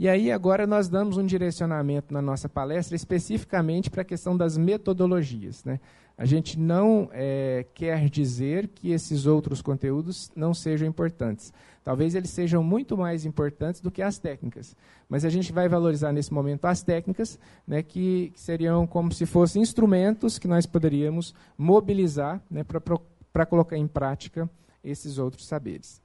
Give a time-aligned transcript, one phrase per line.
[0.00, 4.56] E aí agora nós damos um direcionamento na nossa palestra especificamente para a questão das
[4.56, 5.62] metodologias.
[5.62, 5.78] Né?
[6.16, 11.52] A gente não é, quer dizer que esses outros conteúdos não sejam importantes.
[11.84, 14.74] Talvez eles sejam muito mais importantes do que as técnicas.
[15.06, 19.26] Mas a gente vai valorizar nesse momento as técnicas, né, que, que seriam como se
[19.26, 24.48] fossem instrumentos que nós poderíamos mobilizar né, para colocar em prática
[24.82, 26.00] esses outros saberes.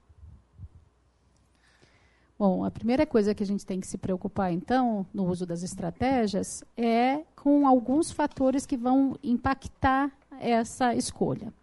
[2.37, 5.63] Bom, a primeira coisa que a gente tem que se preocupar, então, no uso das
[5.63, 11.53] estratégias, é com alguns fatores que vão impactar essa escolha.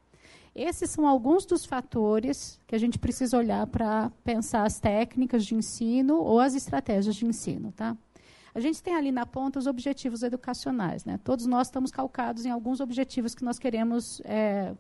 [0.54, 5.54] Esses são alguns dos fatores que a gente precisa olhar para pensar as técnicas de
[5.54, 7.72] ensino ou as estratégias de ensino.
[7.72, 7.96] Tá?
[8.54, 11.04] A gente tem ali na ponta os objetivos educacionais.
[11.04, 11.18] Né?
[11.22, 14.74] Todos nós estamos calcados em alguns objetivos que nós queremos é,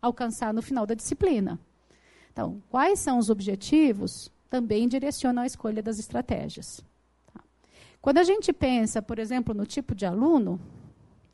[0.00, 1.58] alcançar no final da disciplina.
[2.32, 4.30] Então, quais são os objetivos?
[4.54, 6.80] Também direcionam a escolha das estratégias.
[7.26, 7.40] Tá?
[8.00, 10.60] Quando a gente pensa, por exemplo, no tipo de aluno,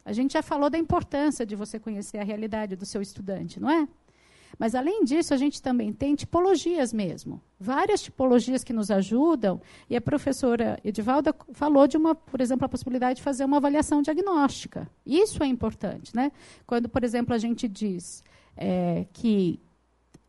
[0.02, 3.70] a gente já falou da importância de você conhecer a realidade do seu estudante, não
[3.70, 3.86] é?
[4.58, 7.42] Mas, além disso, a gente também tem tipologias mesmo.
[7.58, 9.60] Várias tipologias que nos ajudam.
[9.88, 14.00] E a professora Edivalda falou de uma, por exemplo, a possibilidade de fazer uma avaliação
[14.00, 14.90] diagnóstica.
[15.04, 16.16] Isso é importante.
[16.16, 16.32] Né?
[16.66, 18.24] Quando, por exemplo, a gente diz
[18.56, 19.60] é, que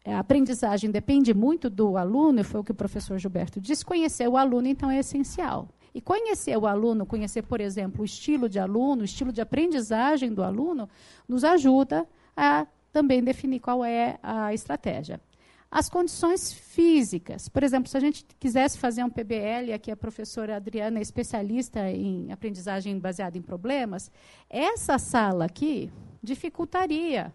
[0.06, 4.36] a aprendizagem depende muito do aluno, foi o que o professor Gilberto disse, conhecer o
[4.36, 5.70] aluno, então, é essencial.
[5.94, 10.34] E conhecer o aluno, conhecer, por exemplo, o estilo de aluno, o estilo de aprendizagem
[10.34, 10.90] do aluno,
[11.28, 15.20] nos ajuda a também definir qual é a estratégia.
[15.70, 17.48] As condições físicas.
[17.48, 21.90] Por exemplo, se a gente quisesse fazer um PBL, aqui a professora Adriana é especialista
[21.90, 24.12] em aprendizagem baseada em problemas,
[24.50, 25.92] essa sala aqui
[26.22, 27.34] dificultaria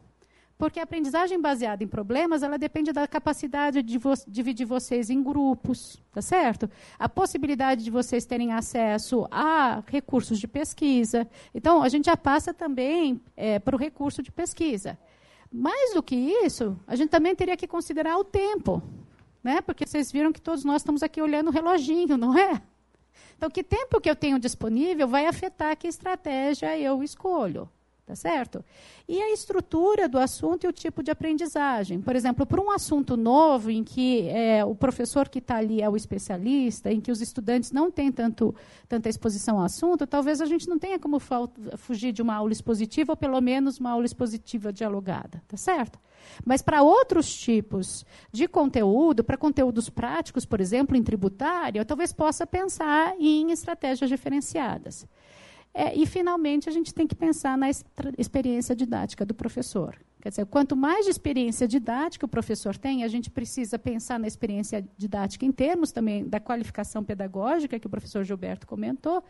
[0.58, 5.22] porque a aprendizagem baseada em problemas, ela depende da capacidade de vo dividir vocês em
[5.22, 6.70] grupos, tá certo?
[6.98, 11.28] A possibilidade de vocês terem acesso a recursos de pesquisa.
[11.54, 14.98] Então, a gente já passa também é, para o recurso de pesquisa.
[15.52, 18.82] Mais do que isso, a gente também teria que considerar o tempo,
[19.44, 19.60] né?
[19.60, 22.62] Porque vocês viram que todos nós estamos aqui olhando o reloginho, não é?
[23.36, 27.68] Então, que tempo que eu tenho disponível vai afetar que estratégia eu escolho.
[28.06, 28.64] Tá certo?
[29.08, 32.00] E a estrutura do assunto e o tipo de aprendizagem.
[32.00, 35.90] Por exemplo, para um assunto novo, em que é, o professor que está ali é
[35.90, 38.54] o especialista, em que os estudantes não têm tanto,
[38.88, 41.18] tanta exposição ao assunto, talvez a gente não tenha como
[41.76, 45.42] fugir de uma aula expositiva, ou pelo menos uma aula expositiva dialogada.
[45.48, 45.98] Tá certo?
[46.44, 52.12] Mas para outros tipos de conteúdo, para conteúdos práticos, por exemplo, em tributário, eu talvez
[52.12, 55.04] possa pensar em estratégias diferenciadas.
[55.78, 57.68] É, e, finalmente, a gente tem que pensar na
[58.16, 59.94] experiência didática do professor.
[60.22, 64.26] Quer dizer, quanto mais de experiência didática o professor tem, a gente precisa pensar na
[64.26, 69.22] experiência didática em termos também da qualificação pedagógica, que o professor Gilberto comentou,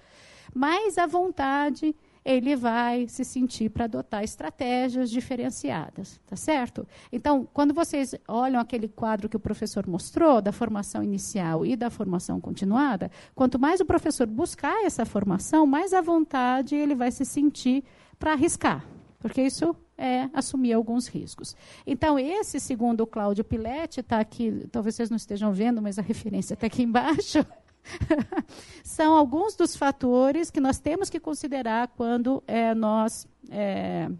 [0.54, 1.96] mais a vontade
[2.26, 6.84] ele vai se sentir para adotar estratégias diferenciadas, tá certo?
[7.12, 11.88] Então, quando vocês olham aquele quadro que o professor mostrou da formação inicial e da
[11.88, 17.24] formação continuada, quanto mais o professor buscar essa formação, mais à vontade ele vai se
[17.24, 17.84] sentir
[18.18, 18.84] para arriscar,
[19.20, 21.54] porque isso é assumir alguns riscos.
[21.86, 26.02] Então, esse, segundo o Cláudio Piletti, está aqui, talvez vocês não estejam vendo, mas a
[26.02, 27.46] referência está aqui embaixo.
[28.82, 34.10] São alguns dos fatores que nós temos que considerar quando é, nós é,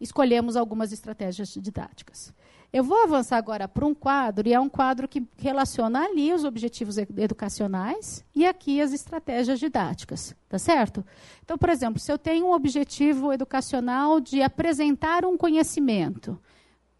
[0.00, 2.32] escolhemos algumas estratégias didáticas.
[2.72, 6.42] Eu vou avançar agora para um quadro, e é um quadro que relaciona ali os
[6.42, 11.06] objetivos educacionais e aqui as estratégias didáticas, tá certo?
[11.44, 16.36] Então, por exemplo, se eu tenho um objetivo educacional de apresentar um conhecimento,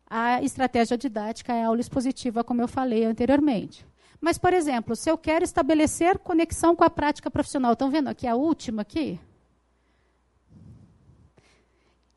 [0.08, 3.84] a estratégia didática é a aula expositiva, como eu falei anteriormente.
[4.24, 8.26] Mas, por exemplo, se eu quero estabelecer conexão com a prática profissional, estão vendo aqui
[8.26, 9.20] a última aqui?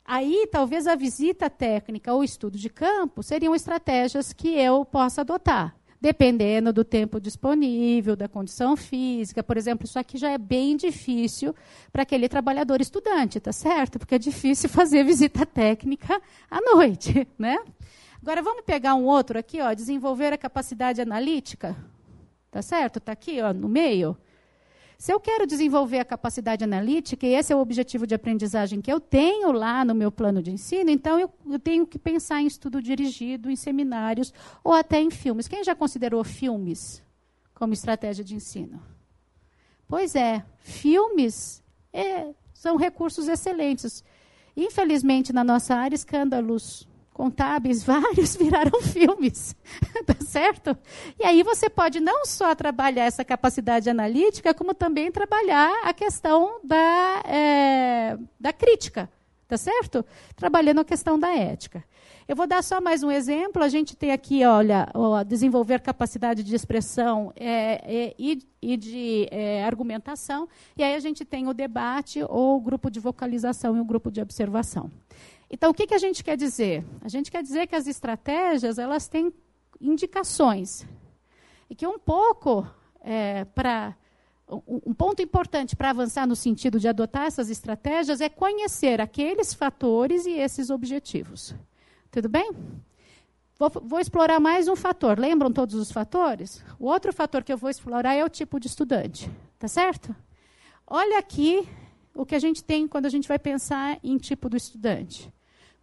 [0.06, 5.76] Aí, talvez a visita técnica ou estudo de campo seriam estratégias que eu possa adotar,
[6.00, 9.44] dependendo do tempo disponível, da condição física.
[9.44, 11.54] Por exemplo, isso aqui já é bem difícil
[11.92, 14.00] para aquele trabalhador estudante, tá certo?
[14.00, 17.58] Porque é difícil fazer visita técnica à noite, né?
[18.22, 21.76] Agora vamos pegar um outro aqui, ó, desenvolver a capacidade analítica.
[22.52, 22.98] Tá certo?
[22.98, 24.18] Está aqui ó, no meio.
[24.98, 28.92] Se eu quero desenvolver a capacidade analítica, e esse é o objetivo de aprendizagem que
[28.92, 32.48] eu tenho lá no meu plano de ensino, então eu, eu, tenho que pensar em
[32.48, 34.34] estudo dirigido, em seminários
[34.64, 35.48] ou até em filmes.
[35.48, 37.04] Quem já considerou filmes
[37.54, 38.82] como estratégia de ensino?
[39.88, 44.04] Pois é, filmes é, são recursos excelentes.
[44.56, 46.87] Infelizmente, na nossa área, escândalos
[47.18, 49.56] contábeis, vários viraram filmes,
[50.06, 50.78] tá certo?
[51.20, 56.60] E aí você pode não só trabalhar essa capacidade analítica, como também trabalhar a questão
[56.64, 59.10] da, é, da crítica,
[59.48, 60.06] tá certo?
[60.36, 61.84] Trabalhando a questão da ética.
[62.28, 63.64] Eu vou dar só mais um exemplo.
[63.64, 69.28] A gente tem aqui, olha, ó, desenvolver capacidade de expressão é, é, e, e, de
[69.32, 70.48] é, argumentação.
[70.78, 74.12] E aí a gente tem o debate ou o grupo de vocalização e o grupo
[74.12, 74.92] de observação.
[75.50, 76.84] Então, o que, que a gente quer dizer?
[77.02, 79.32] A gente quer dizer que as estratégias elas têm
[79.80, 80.86] indicações.
[81.70, 82.68] E que um pouco
[83.02, 83.96] é, para
[84.50, 90.26] um ponto importante para avançar no sentido de adotar essas estratégias é conhecer aqueles fatores
[90.26, 91.54] e esses objetivos.
[92.10, 92.52] Tudo bem?
[93.60, 95.20] Vou, vou, explorar mais um fator.
[95.20, 96.64] Lembram todos os fatores?
[96.80, 99.30] O outro fator que eu vou explorar é o tipo de estudante.
[99.60, 100.16] Tá certo?
[100.86, 101.68] Olha aqui
[102.14, 105.34] o que a gente tem quando a gente vai pensar em tipo do estudante.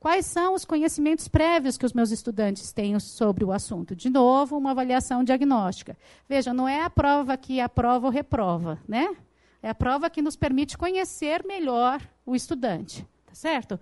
[0.04, 3.96] Quais são os conhecimentos prévios que os meus estudantes têm sobre o assunto?
[3.96, 5.96] De novo, uma avaliação diagnóstica.
[6.28, 9.16] Veja, não é a prova que aprova ou reprova, né?
[9.62, 13.80] É a prova que nos permite conhecer melhor o estudante, tá certo?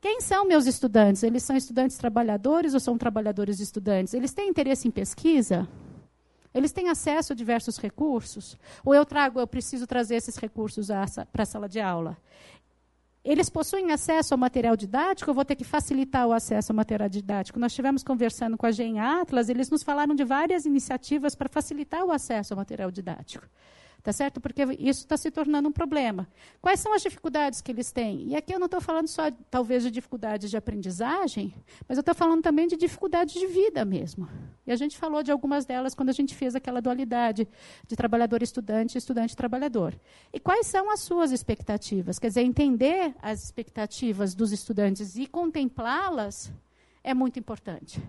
[0.00, 1.22] Quem são meus estudantes?
[1.22, 4.14] Eles são estudantes trabalhadores ou são trabalhadores estudantes?
[4.14, 5.68] Eles têm interesse em pesquisa?
[6.54, 8.56] Eles têm acesso a diversos recursos?
[8.82, 10.88] Ou eu trago, eu preciso trazer esses recursos
[11.30, 12.16] para a sala de aula?
[13.24, 17.08] Eles possuem acesso ao material didático, eu vou ter que facilitar o acesso ao material
[17.08, 17.58] didático.
[17.58, 22.04] Nós estivemos conversando com a Gen Atlas, eles nos falaram de várias iniciativas para facilitar
[22.04, 23.46] o acesso ao material didático.
[24.04, 24.38] Tá certo?
[24.38, 26.28] Porque isso está se tornando um problema.
[26.60, 28.28] Quais são as dificuldades que eles têm?
[28.28, 31.54] E aqui eu não estou falando só, talvez, de dificuldades de aprendizagem,
[31.88, 34.28] mas eu estou falando também de dificuldades de vida mesmo.
[34.66, 37.48] E a gente falou de algumas delas quando a gente fez aquela dualidade
[37.88, 39.98] de trabalhador-estudante e estudante-trabalhador.
[40.34, 42.18] E quais são as suas expectativas?
[42.18, 46.52] Quer dizer, entender as expectativas dos estudantes e contemplá-las
[47.02, 48.02] é muito importante.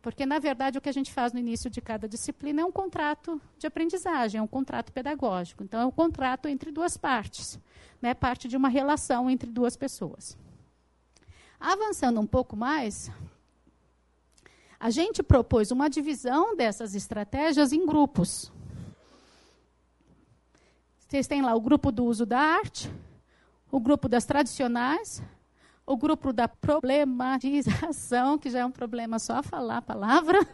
[0.00, 2.70] Porque, na verdade, o que a gente faz no início de cada disciplina é um
[2.72, 5.64] contrato de aprendizagem, é um contrato pedagógico.
[5.64, 7.58] Então, é um contrato entre duas partes,
[8.00, 8.14] né?
[8.14, 10.36] parte de uma relação entre duas pessoas.
[11.58, 13.10] Avançando um pouco mais,
[14.78, 18.52] a gente propôs uma divisão dessas estratégias em grupos.
[21.00, 22.88] Vocês têm lá o grupo do uso da arte,
[23.72, 25.20] o grupo das tradicionais,
[25.88, 30.46] o grupo da problematização, que já é um problema só falar a palavra,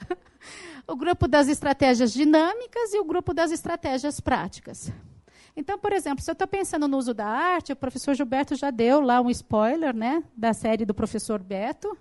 [0.88, 4.90] o grupo das estratégias dinâmicas e o grupo das estratégias práticas.
[5.54, 8.70] Então, por exemplo, se eu estou pensando no uso da arte, o professor Gilberto já
[8.70, 11.96] deu lá um spoiler né, da série do professor Beto.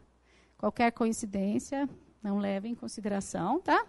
[0.57, 1.87] Qualquer coincidência,
[2.23, 3.85] não leve em consideração, tá?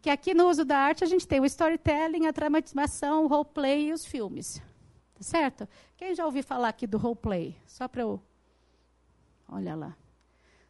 [0.00, 3.88] Que aqui no uso da arte a gente tem o storytelling, a dramatização, o roleplay
[3.88, 4.62] e os filmes.
[5.22, 5.68] Certo?
[5.96, 7.56] Quem já ouviu falar aqui do roleplay?
[7.66, 8.20] Só para eu.
[9.48, 9.96] Olha lá.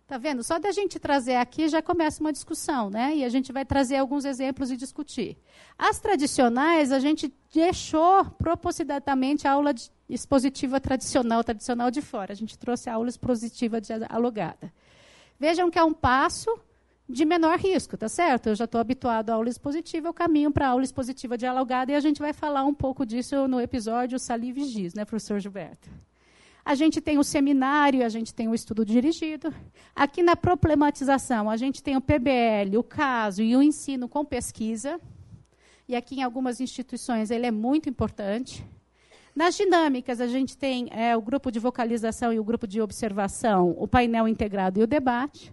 [0.06, 0.43] Tá vendo?
[0.43, 3.16] Só da gente trazer aqui já começa uma discussão, né?
[3.16, 5.38] E a gente vai trazer alguns exemplos e discutir.
[5.78, 9.72] As tradicionais, a gente deixou propositadamente a aula
[10.08, 12.32] expositiva tradicional, tradicional de fora.
[12.32, 13.78] A gente trouxe a aula expositiva
[14.10, 14.70] alugada.
[15.38, 16.50] Vejam que é um passo
[17.12, 18.49] de menor risco, tá certo?
[18.49, 21.94] Eu já estou habituado à aula expositiva, eu caminho para a aula expositiva dialogada e
[21.94, 25.88] a gente vai falar um pouco disso no episódio Salive Giz, né, professor Gilberto?
[26.64, 29.53] A gente tem o seminário, a gente tem o estudo dirigido.
[29.94, 35.00] Aqui na problematização, a gente tem o PBL, o caso e o ensino com pesquisa.
[35.88, 38.65] E aqui em algumas instituições ele é muito importante.
[39.34, 43.75] Nas dinâmicas, a gente tem é, o grupo de vocalização e o grupo de observação,
[43.77, 45.53] o painel integrado e o debate.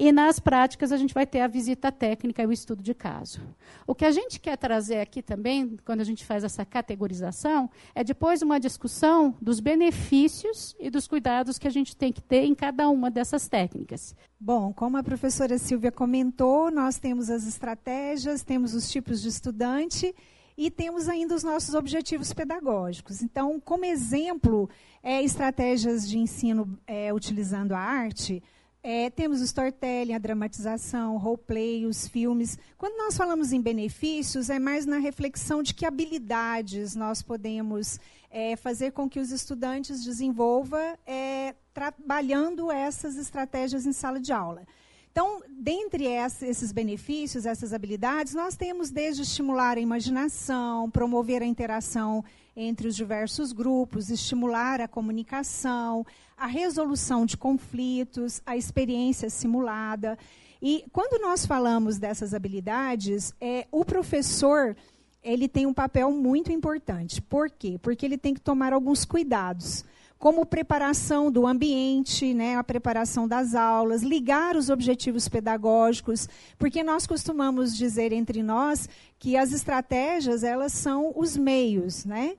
[0.00, 3.40] E nas práticas a gente vai ter a visita técnica e o estudo de caso.
[3.84, 8.04] O que a gente quer trazer aqui também, quando a gente faz essa categorização, é
[8.04, 12.54] depois uma discussão dos benefícios e dos cuidados que a gente tem que ter em
[12.54, 14.14] cada uma dessas técnicas.
[14.38, 20.14] Bom, como a professora Silvia comentou, nós temos as estratégias, temos os tipos de estudante
[20.56, 23.20] e temos ainda os nossos objetivos pedagógicos.
[23.20, 24.70] Então, como exemplo,
[25.02, 28.40] é, estratégias de ensino é, utilizando a arte,
[28.82, 32.58] é, temos o storytelling, a dramatização, o roleplay, os filmes.
[32.76, 37.98] Quando nós falamos em benefícios, é mais na reflexão de que habilidades nós podemos
[38.30, 44.64] é, fazer com que os estudantes desenvolvam é, trabalhando essas estratégias em sala de aula.
[45.10, 52.24] Então, dentre esses benefícios, essas habilidades, nós temos desde estimular a imaginação, promover a interação
[52.60, 56.04] entre os diversos grupos, estimular a comunicação,
[56.36, 60.18] a resolução de conflitos, a experiência simulada.
[60.60, 64.76] E quando nós falamos dessas habilidades, é, o professor
[65.22, 67.22] ele tem um papel muito importante.
[67.22, 67.78] Por quê?
[67.80, 69.84] Porque ele tem que tomar alguns cuidados.
[70.18, 77.06] como preparação do ambiente, né, a preparação das aulas, ligar os objetivos pedagógicos, porque nós
[77.06, 82.34] costumamos dizer entre nós que as estratégias elas são os meios, né?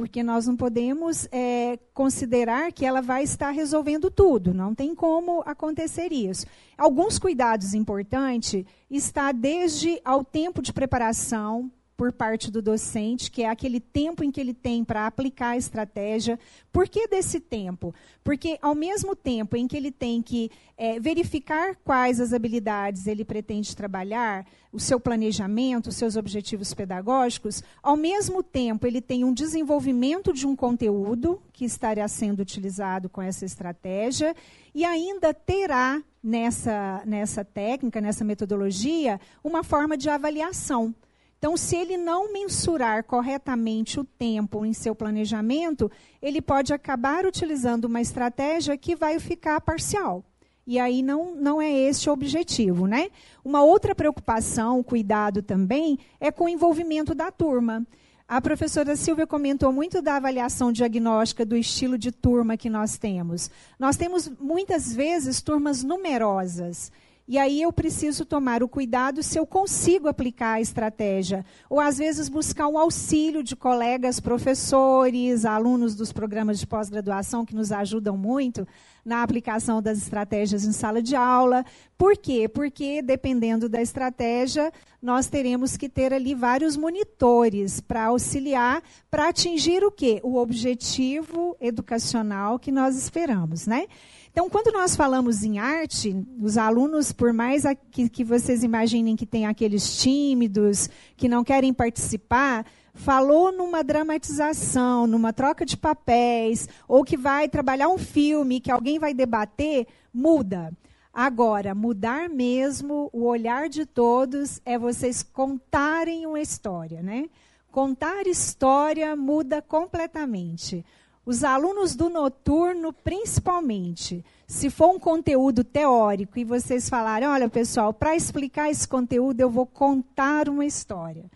[0.00, 5.42] Porque nós não podemos é, considerar que ela vai estar resolvendo tudo, não tem como
[5.44, 6.46] acontecer isso.
[6.78, 13.50] Alguns cuidados importantes está desde ao tempo de preparação, por parte do docente, que é
[13.50, 16.38] aquele tempo em que ele tem para aplicar a estratégia.
[16.72, 17.94] Por que desse tempo?
[18.24, 23.22] Porque, ao mesmo tempo em que ele tem que é, verificar quais as habilidades ele
[23.22, 29.34] pretende trabalhar, o seu planejamento, os seus objetivos pedagógicos, ao mesmo tempo ele tem um
[29.34, 34.34] desenvolvimento de um conteúdo que estará sendo utilizado com essa estratégia
[34.74, 40.94] e ainda terá nessa, nessa técnica, nessa metodologia, uma forma de avaliação.
[41.40, 47.86] Então, se ele não mensurar corretamente o tempo em seu planejamento, ele pode acabar utilizando
[47.86, 50.22] uma estratégia que vai ficar parcial.
[50.66, 53.08] E aí não, não é esse o objetivo, né?
[53.42, 57.86] Uma outra preocupação, cuidado também, é com o envolvimento da turma.
[58.28, 63.50] A professora Silvia comentou muito da avaliação diagnóstica do estilo de turma que nós temos.
[63.78, 66.92] Nós temos muitas vezes turmas numerosas.
[67.30, 71.46] E aí eu preciso tomar o cuidado se eu consigo aplicar a estratégia.
[71.68, 77.54] Ou às vezes buscar um auxílio de colegas professores, alunos dos programas de pós-graduação que
[77.54, 78.66] nos ajudam muito
[79.04, 81.64] na aplicação das estratégias em sala de aula.
[81.96, 82.48] Por quê?
[82.48, 89.84] Porque dependendo da estratégia, nós teremos que ter ali vários monitores para auxiliar para atingir
[89.84, 90.20] o quê?
[90.24, 93.86] O objetivo educacional que nós esperamos, né?
[94.32, 99.26] Então, quando nós falamos em arte, os alunos, por mais que, que vocês imaginem que
[99.26, 107.02] tem aqueles tímidos, que não querem participar, falou numa dramatização, numa troca de papéis, ou
[107.02, 110.72] que vai trabalhar um filme que alguém vai debater, muda.
[111.12, 117.28] Agora, mudar mesmo o olhar de todos é vocês contarem uma história, né?
[117.72, 120.84] Contar história muda completamente.
[121.24, 127.92] Os alunos do noturno, principalmente, se for um conteúdo teórico e vocês falarem, olha, pessoal,
[127.92, 131.30] para explicar esse conteúdo eu vou contar uma história.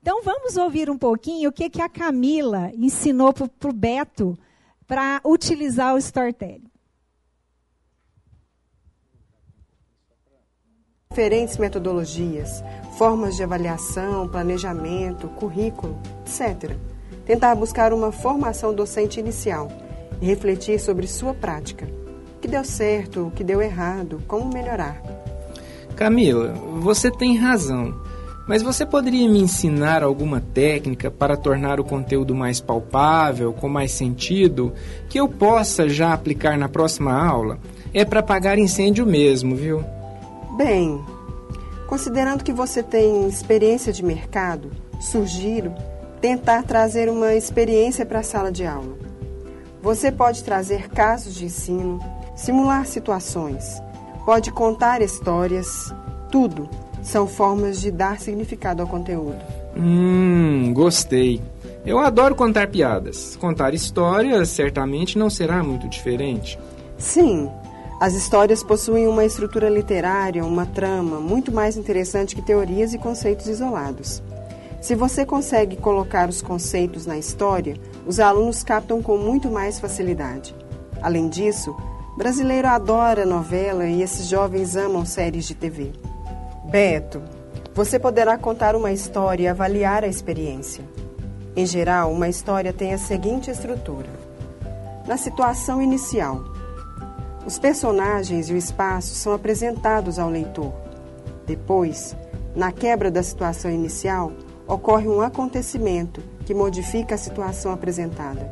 [0.00, 4.38] Então vamos ouvir um pouquinho o que, que a Camila ensinou para o Beto
[4.86, 6.70] para utilizar o storytelling.
[11.10, 12.62] Diferentes metodologias,
[12.96, 16.95] formas de avaliação, planejamento, currículo, etc
[17.26, 19.70] tentar buscar uma formação docente inicial
[20.22, 21.86] e refletir sobre sua prática.
[22.36, 25.02] O que deu certo, o que deu errado, como melhorar.
[25.96, 27.94] Camila, você tem razão.
[28.46, 33.90] Mas você poderia me ensinar alguma técnica para tornar o conteúdo mais palpável, com mais
[33.90, 34.72] sentido,
[35.08, 37.58] que eu possa já aplicar na próxima aula?
[37.92, 39.84] É para apagar incêndio mesmo, viu?
[40.56, 41.00] Bem,
[41.88, 45.74] considerando que você tem experiência de mercado, sugiro
[46.20, 48.96] tentar trazer uma experiência para a sala de aula.
[49.82, 52.00] Você pode trazer casos de ensino,
[52.34, 53.80] simular situações,
[54.24, 55.94] pode contar histórias,
[56.30, 56.68] tudo
[57.02, 59.38] são formas de dar significado ao conteúdo.
[59.76, 61.40] Hum, gostei.
[61.84, 63.36] Eu adoro contar piadas.
[63.36, 66.58] Contar histórias certamente não será muito diferente.
[66.98, 67.48] Sim,
[68.00, 73.46] as histórias possuem uma estrutura literária, uma trama muito mais interessante que teorias e conceitos
[73.46, 74.22] isolados.
[74.80, 80.54] Se você consegue colocar os conceitos na história, os alunos captam com muito mais facilidade.
[81.02, 81.74] Além disso,
[82.16, 85.92] brasileiro adora novela e esses jovens amam séries de TV.
[86.64, 87.22] Beto,
[87.74, 90.84] você poderá contar uma história e avaliar a experiência.
[91.54, 94.08] Em geral, uma história tem a seguinte estrutura:
[95.06, 96.44] na situação inicial,
[97.46, 100.72] os personagens e o espaço são apresentados ao leitor.
[101.46, 102.16] Depois,
[102.54, 104.32] na quebra da situação inicial,
[104.66, 108.50] ocorre um acontecimento que modifica a situação apresentada.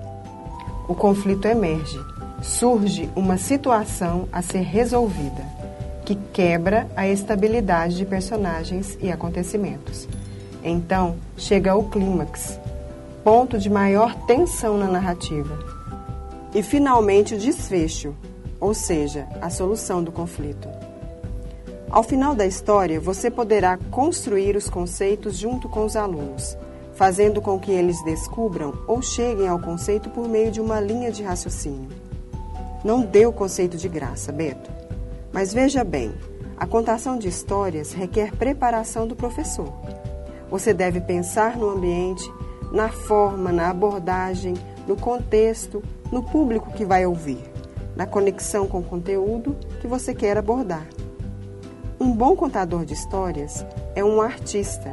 [0.89, 1.99] O conflito emerge,
[2.43, 5.45] surge uma situação a ser resolvida,
[6.05, 10.07] que quebra a estabilidade de personagens e acontecimentos.
[10.63, 12.59] Então, chega o clímax,
[13.23, 15.59] ponto de maior tensão na narrativa.
[16.55, 18.15] E finalmente o desfecho,
[18.61, 20.69] ou seja, a solução do conflito.
[21.95, 26.59] Ao final da história, você poderá construir os conceitos junto com os alunos,
[26.93, 31.23] fazendo com que eles descubram ou cheguem ao conceito por meio de uma linha de
[31.23, 31.89] raciocínio.
[32.83, 34.69] Não dê o conceito de graça, Beto.
[35.33, 36.13] Mas veja bem,
[36.57, 39.73] a contação de histórias requer preparação do professor.
[40.51, 42.29] Você deve pensar no ambiente,
[42.73, 44.55] na forma, na abordagem,
[44.89, 47.39] no contexto, no público que vai ouvir,
[47.95, 50.89] na conexão com o conteúdo que você quer abordar.
[52.05, 54.93] Um bom contador de histórias é um artista.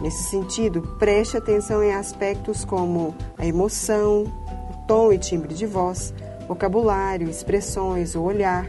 [0.00, 4.22] Nesse sentido, preste atenção em aspectos como a emoção,
[4.70, 6.14] o tom e timbre de voz,
[6.46, 8.68] vocabulário, expressões, o olhar.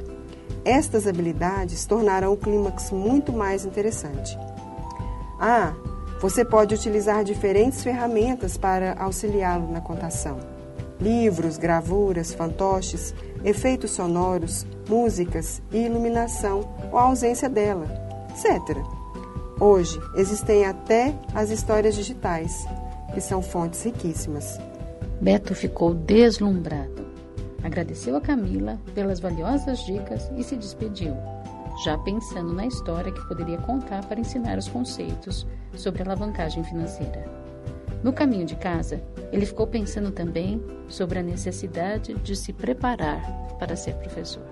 [0.66, 4.36] Estas habilidades tornarão o clímax muito mais interessante.
[5.40, 5.72] Ah,
[6.20, 10.40] você pode utilizar diferentes ferramentas para auxiliá-lo na contação:
[11.00, 17.88] livros, gravuras, fantoches, efeitos sonoros, músicas e iluminação ou a ausência dela,
[18.30, 18.78] etc.
[19.60, 22.66] Hoje existem até as histórias digitais,
[23.14, 24.60] que são fontes riquíssimas.
[25.22, 27.06] Beto ficou deslumbrado.
[27.64, 31.16] Agradeceu a Camila pelas valiosas dicas e se despediu
[31.84, 37.35] já pensando na história que poderia contar para ensinar os conceitos sobre alavancagem financeira.
[38.06, 43.20] No caminho de casa, ele ficou pensando também sobre a necessidade de se preparar
[43.58, 44.48] para ser professor.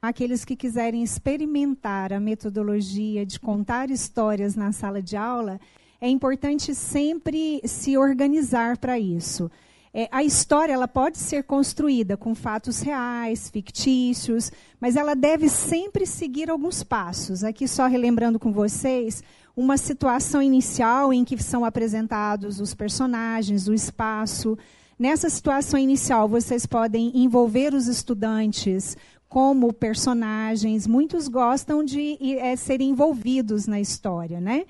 [0.00, 5.60] Aqueles que quiserem experimentar a metodologia de contar histórias na sala de aula,
[6.00, 9.50] é importante sempre se organizar para isso.
[9.92, 14.50] É, a história ela pode ser construída com fatos reais, fictícios,
[14.80, 17.44] mas ela deve sempre seguir alguns passos.
[17.44, 19.22] Aqui, só relembrando com vocês,
[19.56, 24.58] uma situação inicial em que são apresentados os personagens, o espaço.
[24.98, 28.96] Nessa situação inicial, vocês podem envolver os estudantes
[29.28, 30.86] como personagens.
[30.86, 34.66] Muitos gostam de é, serem envolvidos na história, né?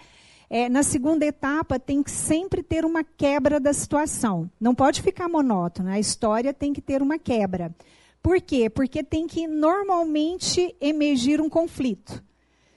[0.48, 4.48] É, na segunda etapa, tem que sempre ter uma quebra da situação.
[4.60, 5.90] Não pode ficar monótono.
[5.90, 7.74] A história tem que ter uma quebra.
[8.22, 8.70] Por quê?
[8.70, 12.22] Porque tem que normalmente emergir um conflito.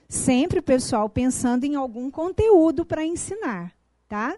[0.09, 3.71] Sempre, pessoal, pensando em algum conteúdo para ensinar.
[4.07, 4.35] Tá?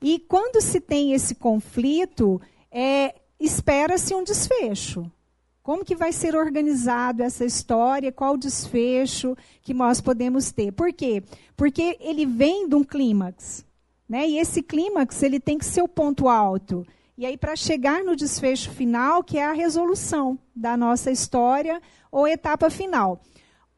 [0.00, 5.10] E quando se tem esse conflito, é, espera-se um desfecho.
[5.62, 8.10] Como que vai ser organizado essa história?
[8.10, 10.72] Qual o desfecho que nós podemos ter?
[10.72, 11.22] Por quê?
[11.54, 13.62] Porque ele vem de um clímax.
[14.08, 14.26] Né?
[14.26, 16.86] E esse clímax ele tem que ser o ponto alto.
[17.16, 22.26] E aí, para chegar no desfecho final, que é a resolução da nossa história ou
[22.26, 23.20] etapa final.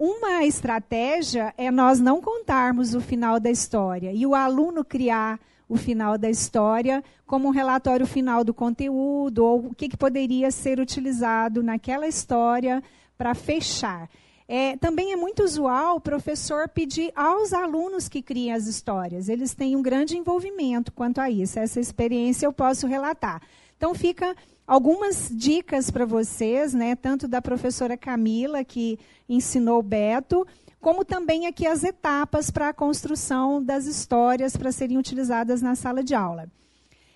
[0.05, 5.38] Uma estratégia é nós não contarmos o final da história e o aluno criar
[5.69, 10.51] o final da história como um relatório final do conteúdo ou o que, que poderia
[10.51, 12.83] ser utilizado naquela história
[13.17, 14.11] para fechar.
[14.49, 19.29] É, também é muito usual o professor pedir aos alunos que criem as histórias.
[19.29, 21.61] Eles têm um grande envolvimento quanto a isso.
[21.61, 23.41] Essa experiência eu posso relatar.
[23.77, 24.35] Então, fica
[24.66, 28.98] algumas dicas para vocês, né, tanto da professora Camila, que
[29.29, 30.46] ensinou o Beto,
[30.81, 36.03] como também aqui as etapas para a construção das histórias para serem utilizadas na sala
[36.03, 36.48] de aula.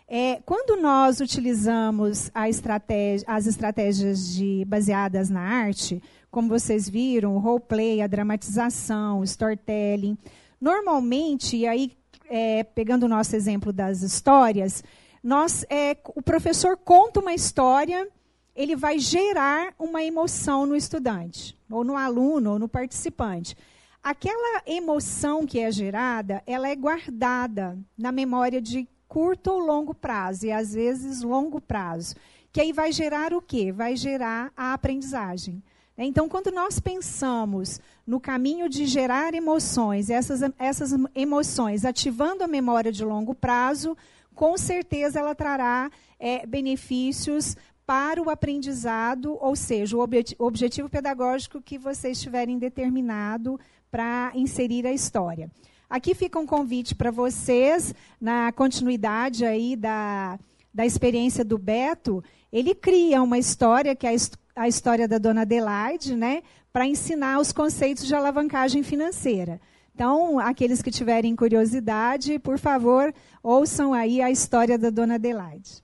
[0.09, 7.41] É, quando nós utilizamos estratégia, as estratégias de, baseadas na arte, como vocês viram, o
[7.41, 10.17] roleplay, a dramatização, o storytelling,
[10.61, 11.91] normalmente, e aí
[12.29, 14.85] é, pegando o nosso exemplo das histórias,
[15.27, 18.09] nós, é, o professor conta uma história
[18.55, 23.57] ele vai gerar uma emoção no estudante, ou no aluno, ou no participante.
[24.01, 30.47] Aquela emoção que é gerada, ela é guardada na memória de curto ou longo prazo,
[30.47, 32.15] e às vezes longo prazo.
[32.53, 33.73] Que aí vai gerar o quê?
[33.73, 35.61] Vai gerar a aprendizagem.
[35.99, 42.93] Então, quando nós pensamos no caminho de gerar emoções, essas, essas emoções ativando a memória
[42.93, 43.97] de longo prazo,
[44.37, 50.07] com certeza ela trará é, benefícios para o aprendizado, ou seja, o
[50.39, 53.59] objetivo pedagógico que vocês tiverem determinado
[53.91, 55.51] para inserir a história.
[55.89, 60.39] Aqui fica um convite para vocês, na continuidade aí da,
[60.75, 62.23] da experiência do Beto,
[62.53, 64.15] ele cria uma história, que é
[64.55, 69.61] a história da dona Adelaide, né, para ensinar os conceitos de alavancagem financeira.
[69.97, 75.83] Então, aqueles que tiverem curiosidade, por favor, ouçam aí a história da dona Adelaide.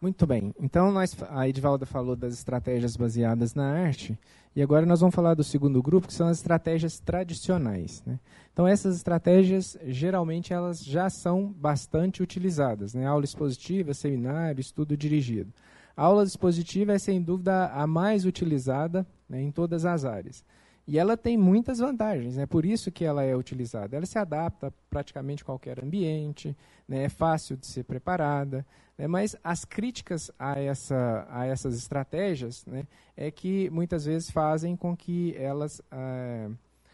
[0.00, 0.54] Muito bem.
[0.56, 4.16] Então, nós, a Edvalda falou das estratégias baseadas na arte,
[4.54, 8.00] e agora nós vamos falar do segundo grupo, que são as estratégias tradicionais.
[8.06, 8.20] Né?
[8.52, 12.94] Então, essas estratégias, geralmente, elas já são bastante utilizadas.
[12.94, 13.04] Né?
[13.04, 15.52] Aula expositiva, seminário, estudo dirigido.
[15.96, 20.44] A aula expositiva é, sem dúvida, a mais utilizada né, em todas as áreas.
[20.86, 22.46] E ela tem muitas vantagens, é né?
[22.46, 23.96] por isso que ela é utilizada.
[23.96, 26.54] Ela se adapta a praticamente qualquer ambiente,
[26.86, 27.04] né?
[27.04, 28.66] é fácil de ser preparada,
[28.98, 29.06] né?
[29.06, 32.86] mas as críticas a, essa, a essas estratégias né?
[33.16, 36.50] é que muitas vezes fazem com que elas ah,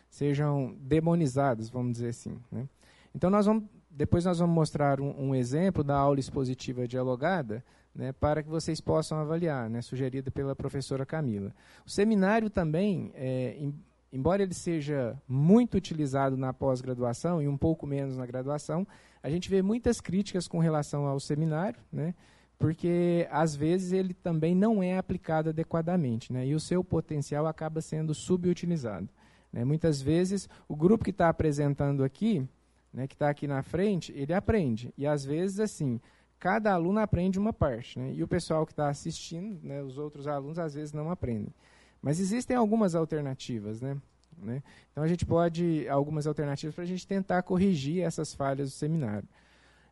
[0.09, 2.39] sejam demonizadas, vamos dizer assim.
[2.51, 2.69] Né?
[3.13, 7.63] Então nós vamos depois nós vamos mostrar um, um, exemplo da aula expositiva dialogada,
[7.95, 11.55] né, para que vocês possam avaliar, né, sugerida pela professora Camila.
[11.87, 13.75] O seminário também, é, em,
[14.13, 18.87] embora ele seja muito utilizado na pós-graduação e um pouco menos na graduação,
[19.23, 22.15] a gente vê muitas críticas com relação ao seminário, né,
[22.59, 27.81] porque às vezes ele também não é aplicado adequadamente, né, e o seu potencial acaba
[27.81, 29.09] sendo subutilizado.
[29.53, 29.65] Né.
[29.65, 32.47] Muitas vezes o grupo que está apresentando aqui
[32.93, 34.93] né, que está aqui na frente, ele aprende.
[34.97, 36.01] E às vezes, assim,
[36.41, 37.99] cada aluno aprende uma parte.
[37.99, 41.55] Né, e o pessoal que está assistindo, né, os outros alunos, às vezes não aprendem.
[42.03, 43.81] Mas existem algumas alternativas.
[43.81, 43.97] Né,
[44.39, 44.63] né?
[44.91, 49.29] Então a gente pode, algumas alternativas para a gente tentar corrigir essas falhas do seminário.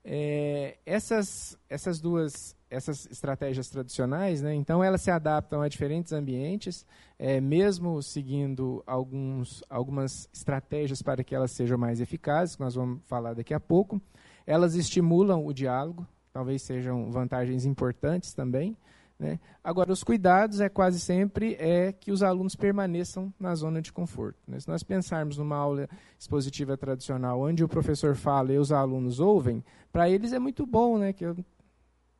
[0.05, 6.85] É, essas, essas duas essas estratégias tradicionais, né, então elas se adaptam a diferentes ambientes,
[7.19, 13.01] é, mesmo seguindo alguns, algumas estratégias para que elas sejam mais eficazes, que nós vamos
[13.07, 14.01] falar daqui a pouco.
[14.47, 16.07] Elas estimulam o diálogo,
[16.39, 18.77] talvez sejam vantagens importantes também.
[19.19, 19.41] Né?
[19.65, 24.39] Agora, os cuidados é quase sempre é que os alunos permaneçam na zona de conforto.
[24.47, 24.61] Né?
[24.61, 29.65] Se nós pensarmos numa aula expositiva tradicional, onde o professor fala e os alunos ouvem,
[29.91, 31.13] para eles é muito bom, né?
[31.13, 31.25] que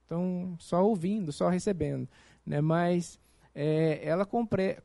[0.03, 2.09] estão só ouvindo, só recebendo.
[2.45, 2.61] Né?
[2.61, 3.21] Mas
[3.55, 4.79] é, ela compre,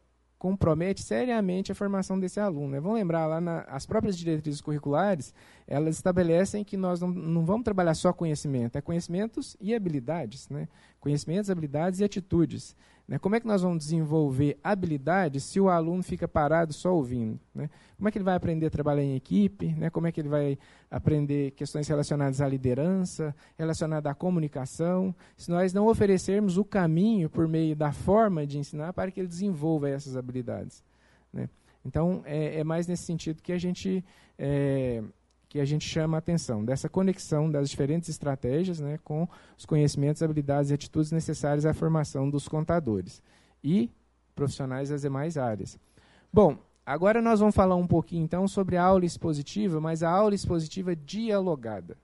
[0.44, 2.74] compromete seriamente a formação desse aluno.
[2.74, 2.80] Né?
[2.82, 5.34] Vamos lembrar, lá na, as próprias diretrizes curriculares,
[5.66, 10.50] elas estabelecem que nós não, não vamos trabalhar só conhecimento, é conhecimentos e habilidades.
[10.50, 10.68] Né?
[11.00, 12.76] Conhecimentos, habilidades e atitudes.
[13.13, 13.19] Né?
[13.19, 17.39] Como é que nós vamos desenvolver habilidades se o aluno fica parado só ouvindo?
[17.54, 17.69] Né?
[17.95, 19.67] Como é que ele vai aprender a trabalhar em equipe?
[19.67, 19.91] Né?
[19.91, 20.58] Como é que ele vai
[20.89, 25.13] aprender questões relacionadas à liderança, relacionadas à comunicação?
[25.38, 29.28] Se nós não oferecermos o caminho por meio da forma de ensinar para que ele
[29.28, 30.84] desenvolva essas habilidades.
[31.32, 31.47] Né?
[31.86, 34.04] Então, é, é, mais nesse sentido que a gente
[34.39, 35.04] é,
[35.54, 40.24] que a gente chama a atenção, dessa conexão das diferentes estratégias né, com os conhecimentos,
[40.24, 43.22] habilidades e atitudes necessárias à formação dos contadores
[43.63, 43.88] e
[44.34, 45.78] profissionais das demais áreas.
[46.34, 50.34] Bom, agora nós vamos falar um pouquinho então sobre a aula expositiva, mas a aula
[50.34, 51.96] expositiva dialogada.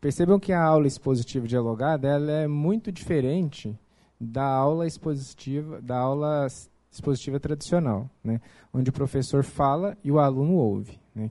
[0.00, 3.78] Percebam que a aula expositiva dialogada ela é muito diferente
[4.20, 6.48] da aula expositiva, da aula
[6.90, 8.40] expositiva tradicional, né,
[8.74, 11.30] onde o professor fala e o aluno ouve né,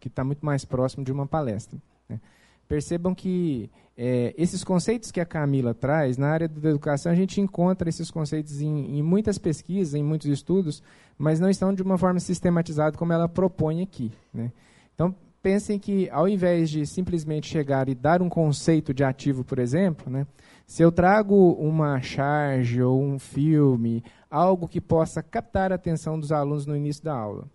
[0.00, 1.78] que está muito mais próximo de uma palestra.
[2.08, 2.18] Né.
[2.66, 7.40] Percebam que é, esses conceitos que a Camila traz, na área da educação, a gente
[7.40, 10.82] encontra esses conceitos em, em, muitas pesquisas, em muitos estudos,
[11.18, 14.10] mas não estão de uma forma sistematizada como ela propõe aqui.
[14.32, 14.50] Né.
[14.94, 19.58] Então, pensem que, ao invés de simplesmente chegar e dar um conceito de ativo, por
[19.58, 20.26] exemplo, né,
[20.66, 26.30] se eu trago uma charge ou um filme, algo que possa captar a atenção dos
[26.30, 27.48] alunos no início da aula,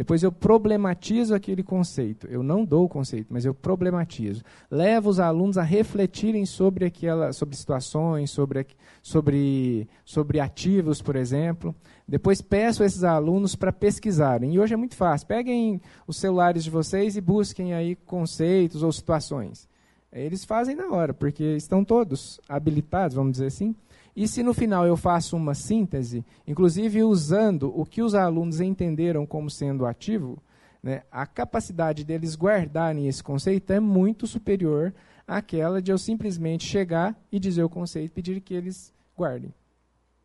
[0.00, 2.26] depois eu problematizo aquele conceito.
[2.28, 4.42] Eu não dou o conceito, mas eu problematizo.
[4.70, 8.66] Levo os alunos a refletirem sobre aquela, sobre situações, sobre,
[9.02, 11.74] sobre, sobre ativos, por exemplo.
[12.08, 14.54] Depois peço a esses alunos para pesquisarem.
[14.54, 15.26] E hoje é muito fácil.
[15.26, 19.68] Peguem os celulares de vocês e busquem aí conceitos ou situações.
[20.10, 23.76] Eles fazem na hora, porque estão todos habilitados, vamos dizer assim.
[24.14, 29.24] E se no final eu faço uma síntese, inclusive usando o que os alunos entenderam
[29.24, 30.42] como sendo ativo,
[30.82, 34.94] né, a capacidade deles guardarem esse conceito é muito superior
[35.26, 39.52] àquela de eu simplesmente chegar e dizer o conceito e pedir que eles guardem.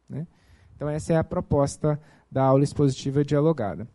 [0.10, 0.26] Né?
[0.76, 2.00] Então, essa é a proposta
[2.32, 3.88] da aula expositiva dialogada.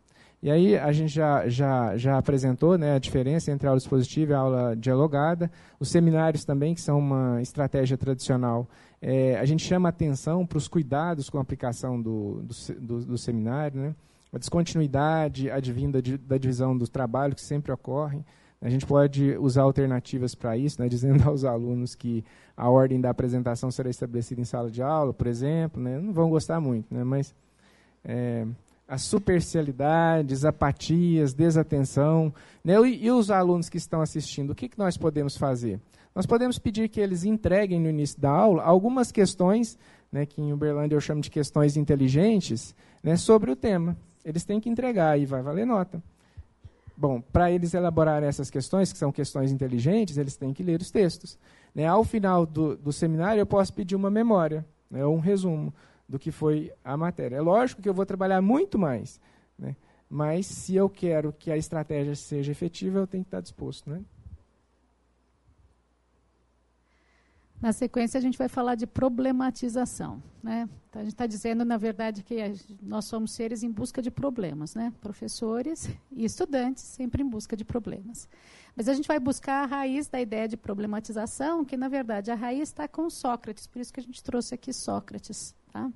[0.43, 4.31] E aí a gente já, já, já apresentou né, a diferença entre a aula expositiva
[4.31, 5.51] e a aula dialogada.
[5.79, 8.67] Os seminários também, que são uma estratégia tradicional,
[9.01, 13.17] é, a gente chama atenção para os cuidados com a aplicação do, do, do, do
[13.17, 13.95] seminário, né?
[14.33, 18.23] a descontinuidade advinda de, da divisão do trabalho, que sempre ocorre.
[18.61, 22.23] A gente pode usar alternativas para isso, né, dizendo aos alunos que
[22.55, 25.81] a ordem da apresentação será estabelecida em sala de aula, por exemplo.
[25.81, 27.33] Né, não vão gostar muito, né, mas
[28.05, 28.45] é,
[28.87, 32.33] as superficialidades, apatias, desatenção.
[32.63, 32.79] Né?
[32.87, 35.79] E, e, os alunos que estão assistindo, o que, que nós podemos fazer?
[36.13, 39.77] Nós podemos pedir que eles entreguem no início da aula algumas questões,
[40.11, 43.95] né, que em Uberlândia eu chamo de questões inteligentes, né, sobre o tema.
[44.23, 46.03] Eles têm que entregar e vai valer nota.
[46.97, 50.91] Bom, para eles elaborarem essas questões, que são questões inteligentes, eles têm que ler os
[50.91, 51.39] textos.
[51.73, 51.87] Né?
[51.87, 55.73] Ao final do, do seminário, eu posso pedir uma memória, né, um resumo
[56.07, 57.37] do que foi a matéria.
[57.37, 59.19] É lógico que eu vou trabalhar muito mais,
[59.57, 59.75] né?
[60.09, 63.89] mas se eu quero que a estratégia seja efetiva, eu tenho que estar disposto.
[63.89, 64.01] Né?
[67.61, 70.21] Na sequência, a gente vai falar de problematização.
[70.41, 70.67] Né?
[70.89, 72.35] Então, a gente está dizendo, na verdade, que
[72.81, 74.73] nós somos seres em busca de problemas.
[74.73, 74.91] Né?
[74.99, 78.27] Professores e estudantes sempre em busca de problemas.
[78.75, 82.35] Mas a gente vai buscar a raiz da ideia de problematização, que, na verdade, a
[82.35, 83.67] raiz está com Sócrates.
[83.67, 85.53] Por isso que a gente trouxe aqui Sócrates.
[85.71, 85.91] Tá?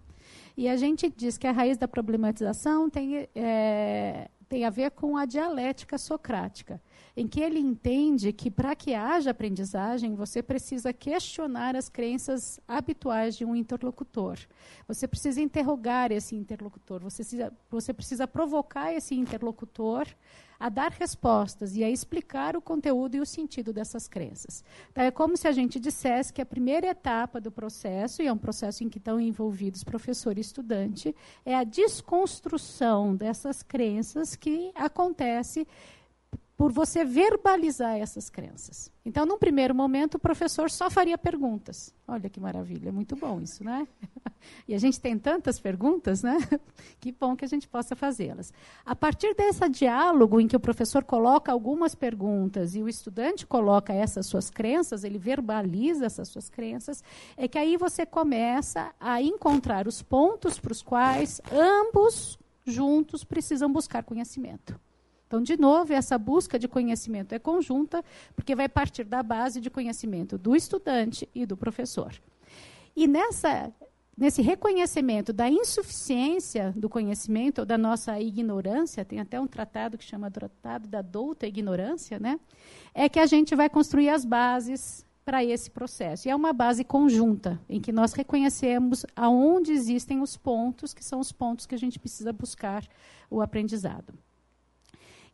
[0.55, 5.17] E a gente diz que a raiz da problematização tem, é, tem a ver com
[5.17, 6.79] a dialética socrática
[7.15, 13.37] em que ele entende que para que haja aprendizagem, você precisa questionar as crenças habituais
[13.37, 14.37] de um interlocutor.
[14.87, 20.07] Você precisa interrogar esse interlocutor, você precisa, você precisa provocar esse interlocutor
[20.59, 24.63] a dar respostas e a explicar o conteúdo e o sentido dessas crenças.
[24.91, 28.33] Então, é como se a gente dissesse que a primeira etapa do processo, e é
[28.33, 34.71] um processo em que estão envolvidos professor e estudante, é a desconstrução dessas crenças que
[34.75, 35.67] acontece
[36.57, 38.89] por você verbalizar essas crenças.
[39.03, 41.93] Então, num primeiro momento, o professor só faria perguntas.
[42.07, 43.85] Olha que maravilha, é muito bom isso, né?
[44.67, 46.37] e a gente tem tantas perguntas, né?
[46.99, 48.53] que bom que a gente possa fazê-las.
[48.85, 53.93] A partir desse diálogo em que o professor coloca algumas perguntas e o estudante coloca
[53.93, 57.03] essas suas crenças, ele verbaliza essas suas crenças,
[57.35, 63.71] é que aí você começa a encontrar os pontos para os quais ambos juntos precisam
[63.71, 64.79] buscar conhecimento.
[65.27, 68.03] Então, de novo, essa busca de conhecimento é conjunta,
[68.35, 72.13] porque vai partir da base de conhecimento do estudante e do professor.
[72.95, 73.73] E nessa,
[74.17, 80.03] nesse reconhecimento da insuficiência do conhecimento ou da nossa ignorância, tem até um tratado que
[80.03, 82.39] chama Tratado da Douta Ignorância, né?
[82.93, 86.27] é que a gente vai construir as bases para esse processo.
[86.27, 91.19] E é uma base conjunta, em que nós reconhecemos aonde existem os pontos, que são
[91.19, 92.87] os pontos que a gente precisa buscar
[93.29, 94.13] o aprendizado.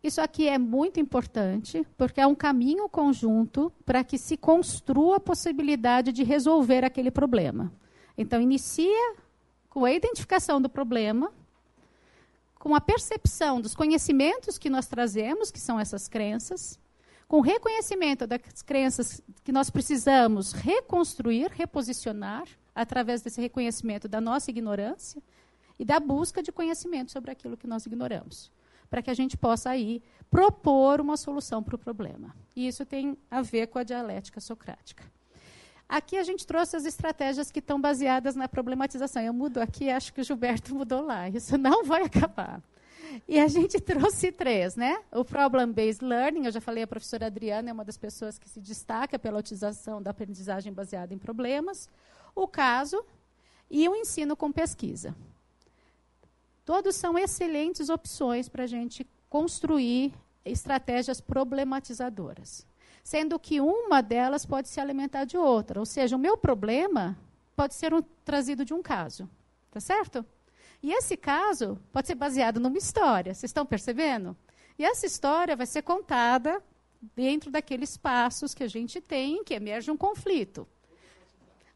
[0.03, 5.19] Isso aqui é muito importante, porque é um caminho conjunto para que se construa a
[5.19, 7.71] possibilidade de resolver aquele problema.
[8.17, 9.15] Então, inicia
[9.69, 11.31] com a identificação do problema,
[12.55, 16.79] com a percepção dos conhecimentos que nós trazemos, que são essas crenças,
[17.27, 24.49] com o reconhecimento das crenças que nós precisamos reconstruir, reposicionar, através desse reconhecimento da nossa
[24.49, 25.21] ignorância
[25.77, 28.51] e da busca de conhecimento sobre aquilo que nós ignoramos
[28.91, 32.36] para que a gente possa aí propor uma solução para o problema.
[32.54, 35.04] E isso tem a ver com a dialética socrática.
[35.88, 39.21] Aqui a gente trouxe as estratégias que estão baseadas na problematização.
[39.21, 41.30] Eu mudo aqui, acho que o Gilberto mudou lá.
[41.30, 42.62] Isso não vai acabar.
[43.27, 45.01] E a gente trouxe três, né?
[45.10, 48.60] O Problem-Based Learning, eu já falei, a professora Adriana é uma das pessoas que se
[48.60, 51.89] destaca pela utilização da aprendizagem baseada em problemas.
[52.36, 53.04] O caso
[53.69, 55.15] e o ensino com pesquisa.
[56.71, 60.13] Todos são excelentes opções para a gente construir
[60.45, 62.65] estratégias problematizadoras.
[63.03, 65.81] Sendo que uma delas pode se alimentar de outra.
[65.81, 67.19] Ou seja, o meu problema
[67.57, 69.29] pode ser um, trazido de um caso.
[69.69, 70.25] Tá certo?
[70.81, 73.34] E esse caso pode ser baseado numa história.
[73.34, 74.34] Vocês estão percebendo?
[74.79, 76.63] E essa história vai ser contada
[77.13, 80.65] dentro daqueles passos que a gente tem que emerge um conflito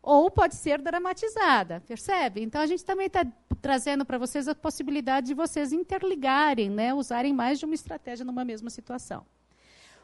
[0.06, 2.40] ou pode ser dramatizada, percebe?
[2.40, 3.26] Então a gente também está
[3.60, 8.46] trazendo para vocês a possibilidade de vocês interligarem, né, usarem mais de uma estratégia numa
[8.46, 9.26] mesma situação.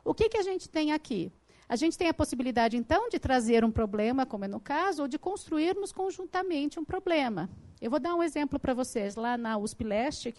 [0.04, 1.32] O que, que a gente tem aqui?
[1.70, 5.08] A gente tem a possibilidade, então, de trazer um problema, como é no caso, ou
[5.08, 7.48] de construirmos conjuntamente um problema.
[7.80, 9.16] Eu vou dar um exemplo para vocês.
[9.16, 10.34] Lá na USP Leste,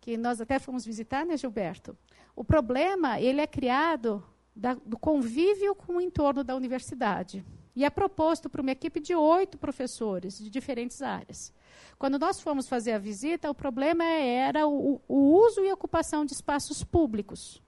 [0.00, 1.96] que nós até fomos visitar, né, Gilberto?
[2.34, 4.24] O problema ele é criado
[4.56, 7.44] da, do convívio com o entorno da universidade.
[7.76, 11.52] E é proposto para uma equipe de oito professores de diferentes áreas.
[11.98, 16.32] Quando nós fomos fazer a visita, o problema era o, o uso e ocupação de
[16.32, 17.62] espaços públicos.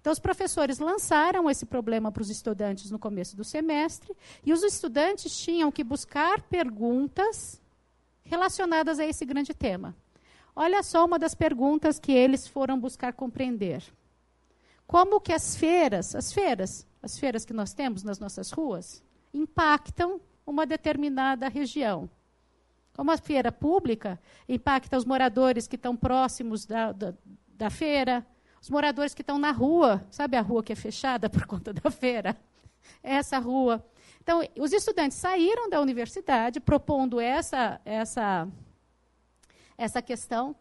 [0.00, 4.16] Então, os professores lançaram esse problema para os estudantes no começo do semestre,
[4.46, 7.60] e os estudantes tinham que buscar perguntas
[8.22, 9.94] relacionadas a esse grande tema.
[10.54, 13.82] Olha só uma das perguntas que eles foram buscar compreender.
[14.86, 20.20] Como que as feiras, as feiras, as feiras que nós temos nas nossas ruas, impactam
[20.46, 22.08] uma determinada região.
[22.94, 27.14] Como a feira pública impacta os moradores que estão próximos da, da,
[27.48, 28.26] da feira,
[28.60, 31.90] os moradores que estão na rua, sabe a rua que é fechada por conta da
[31.90, 32.36] feira?
[33.02, 33.84] Essa rua.
[34.20, 38.48] Então, os estudantes saíram da universidade propondo essa, essa,
[39.76, 40.56] essa questão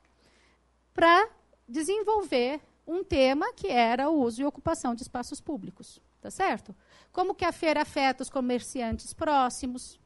[0.94, 1.28] para
[1.68, 6.00] desenvolver um tema que era o uso e ocupação de espaços públicos.
[6.22, 6.76] Tá certo?
[7.18, 10.00] Como que a feira afeta os comerciantes próximos?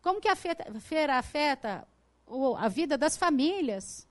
[0.00, 1.84] Como que a feira afeta
[2.56, 4.06] a vida das famílias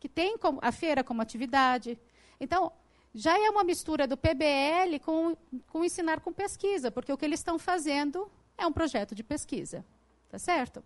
[0.00, 1.96] que têm a feira como atividade?
[2.40, 2.72] Então,
[3.14, 5.36] já é uma mistura do PBL com,
[5.68, 9.84] com ensinar com pesquisa, porque o que eles estão fazendo É um projeto de pesquisa.
[10.28, 10.82] Tá certo?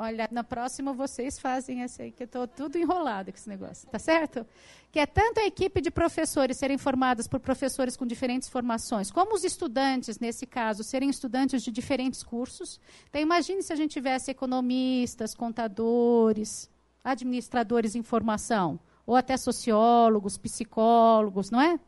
[0.00, 3.88] Olha, na próxima vocês fazem essa aí, que eu estou tudo enrolado com esse negócio,
[3.90, 4.46] tá certo?
[4.92, 9.34] Que é tanto a equipe de professores serem formadas por professores com diferentes formações, como
[9.34, 12.80] os estudantes, nesse caso, serem estudantes de diferentes cursos.
[13.08, 16.70] Então, imagine se a gente tivesse economistas, contadores,
[17.02, 21.80] administradores em formação, ou até sociólogos, psicólogos, não é?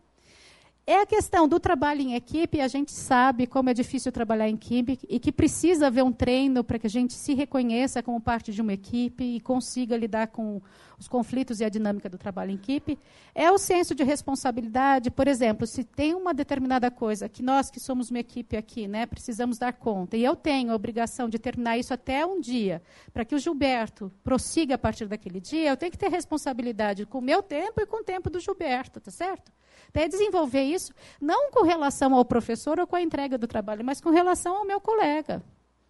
[0.87, 4.55] É a questão do trabalho em equipe, a gente sabe como é difícil trabalhar em
[4.55, 8.53] equipe e que precisa haver um treino para que a gente se reconheça como parte
[8.53, 10.61] de uma equipe e consiga lidar com
[10.99, 12.99] os conflitos e a dinâmica do trabalho em equipe.
[13.35, 17.79] É o senso de responsabilidade, por exemplo, se tem uma determinada coisa que nós que
[17.79, 21.79] somos uma equipe aqui, né, precisamos dar conta, e eu tenho a obrigação de terminar
[21.79, 25.93] isso até um dia, para que o Gilberto prossiga a partir daquele dia, eu tenho
[25.93, 29.53] que ter responsabilidade com o meu tempo e com o tempo do Gilberto, tá certo?
[29.91, 34.01] Até desenvolver isso, não com relação ao professor ou com a entrega do trabalho, mas
[34.01, 35.43] com relação ao meu colega,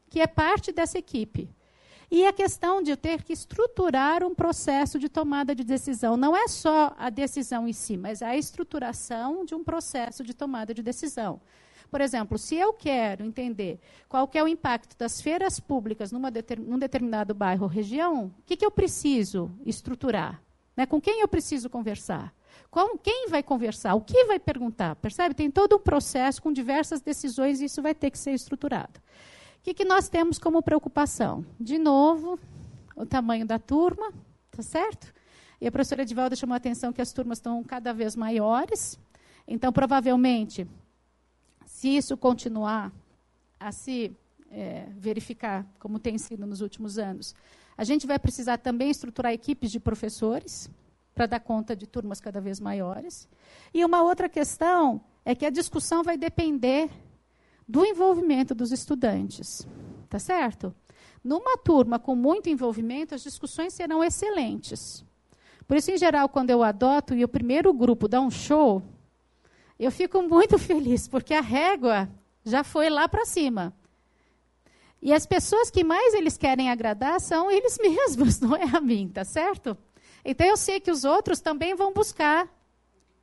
[0.09, 1.51] que é parte dessa equipe.
[2.11, 6.17] E a questão de eu ter que estruturar um processo de tomada de decisão.
[6.17, 10.75] Não é só a decisão em si, mas a estruturação de um processo de tomada
[10.75, 11.41] de decisão.
[11.91, 16.31] Por exemplo, se eu quero entender qual que é o impacto das feiras públicas numa
[16.31, 20.43] deter, num determinado bairro ou região, o que, que eu preciso estruturar?
[20.77, 20.87] Né?
[20.87, 22.33] Com quem eu preciso conversar?
[22.71, 23.95] Com quem vai conversar?
[23.95, 24.97] O que vai perguntar?
[24.97, 25.35] Percebe?
[25.35, 29.01] Tem todo um processo com diversas decisões e isso vai ter que ser estruturado.
[29.59, 31.45] O que, que nós temos como preocupação?
[31.59, 32.39] De novo,
[32.97, 34.13] o tamanho da turma,
[34.51, 35.13] tá certo?
[35.61, 38.99] E a professora Edivalda chamou a atenção que as turmas estão cada vez maiores.
[39.47, 40.67] Então, provavelmente,
[41.67, 42.93] se isso continuar
[43.59, 44.17] a se
[44.51, 47.35] é, verificar, como tem sido nos últimos anos,
[47.77, 50.71] a gente vai precisar também estruturar equipes de professores
[51.21, 53.29] para dar conta de turmas cada vez maiores.
[53.75, 56.89] E uma outra questão é que a discussão vai depender
[57.69, 59.69] do envolvimento dos estudantes.
[60.09, 60.75] Tá certo?
[61.23, 65.05] Numa turma com muito envolvimento, as discussões serão excelentes.
[65.69, 68.83] Por isso, em geral, quando eu adoto e o primeiro grupo dá um show,
[69.79, 72.09] eu fico muito feliz, porque a régua
[72.47, 73.75] já foi lá para cima.
[75.03, 79.07] E as pessoas que mais eles querem agradar são eles mesmos, não é a mim,
[79.07, 79.77] tá certo?
[80.25, 82.49] Então eu sei que os outros também vão buscar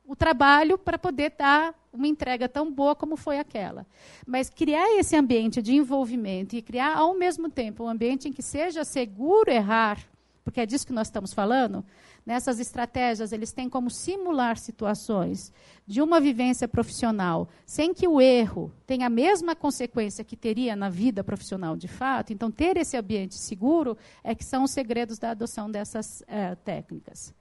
[0.06, 3.86] o trabalho para poder dar uma entrega tão boa como foi aquela.
[4.26, 8.42] Mas criar esse ambiente de envolvimento e criar ao mesmo tempo um ambiente em que
[8.42, 9.98] seja seguro errar,
[10.44, 11.84] porque é disso que nós estamos falando,
[12.28, 15.50] nessas estratégias eles têm como simular situações
[15.86, 20.90] de uma vivência profissional sem que o erro tenha a mesma consequência que teria na
[20.90, 22.30] vida profissional de fato.
[22.30, 27.32] Então, ter esse ambiente seguro é que são os segredos da adoção dessas é, técnicas.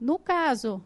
[0.00, 0.80] No caso,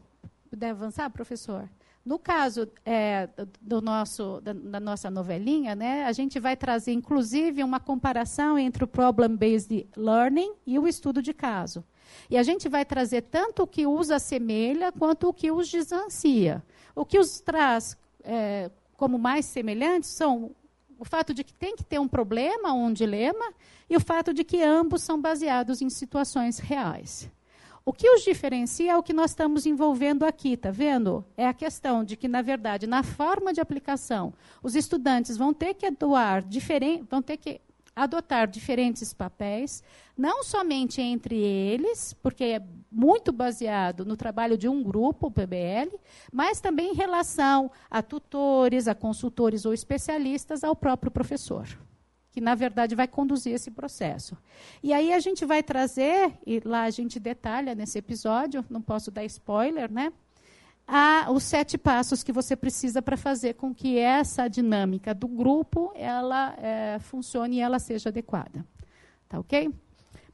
[0.49, 1.69] puder avançar, professor?
[2.03, 3.29] No caso é,
[3.61, 8.83] do nosso, da, da, nossa novelinha, né, a gente vai trazer, inclusive, uma comparação entre
[8.83, 11.85] o Problem-Based Learning e o estudo de caso.
[12.31, 16.63] E a gente vai trazer tanto o que os assemelha quanto o que os distancia.
[16.95, 20.55] O que os traz é, como mais semelhantes são
[20.99, 23.53] o fato de que tem que ter um problema, um dilema,
[23.91, 27.29] e o fato de que ambos são baseados em situações reais.
[27.85, 31.25] O que os diferencia é o que nós estamos envolvendo aqui, tá vendo?
[31.37, 35.75] É a questão de que, na verdade, na forma de aplicação, os estudantes vão ter
[35.75, 37.61] que atuar diferente, vão ter que
[37.95, 39.83] adotar diferentes papéis,
[40.17, 45.99] não somente entre eles, porque é muito baseado no trabalho de um grupo, o PBL,
[46.33, 51.67] mas também em relação a tutores, a consultores ou especialistas, ao próprio professor
[52.33, 54.37] que na verdade vai conduzir esse processo.
[54.83, 59.11] E aí a gente vai trazer, e lá a gente detalha nesse episódio, não posso
[59.11, 60.11] dar spoiler, né?
[60.95, 65.91] A, os sete passos que você precisa para fazer com que essa dinâmica do grupo
[65.95, 68.63] ela é, funcione e ela seja adequada.
[69.27, 69.73] Tá ok?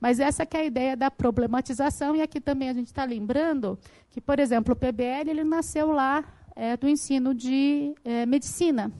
[0.00, 3.78] Mas essa que é a ideia da problematização, e aqui também a gente está lembrando
[4.10, 6.24] que, por exemplo, o PBL ele nasceu lá
[6.56, 8.90] é, do ensino de é, medicina.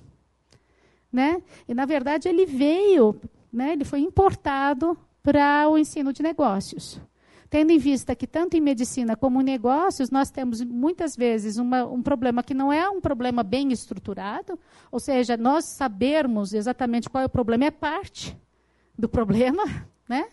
[1.13, 1.43] Né?
[1.67, 3.21] E, na verdade, ele veio,
[3.53, 7.01] né, ele foi importado para o ensino de negócios.
[7.51, 11.85] Tendo em vista que, tanto em medicina como em negócios, nós temos muitas vezes uma,
[11.87, 14.59] um problema que não é um problema bem estruturado,
[14.93, 18.37] ou seja, nós sabermos exatamente qual é o problema é parte
[18.99, 19.65] do problema,
[20.07, 20.29] né?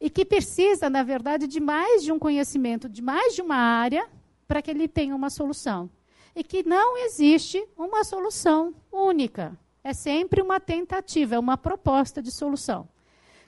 [0.00, 4.08] E que precisa, na verdade, de mais de um conhecimento, de mais de uma área,
[4.46, 5.90] para que ele tenha uma solução.
[6.34, 9.58] E que não existe uma solução única.
[9.82, 12.88] É sempre uma tentativa, é uma proposta de solução.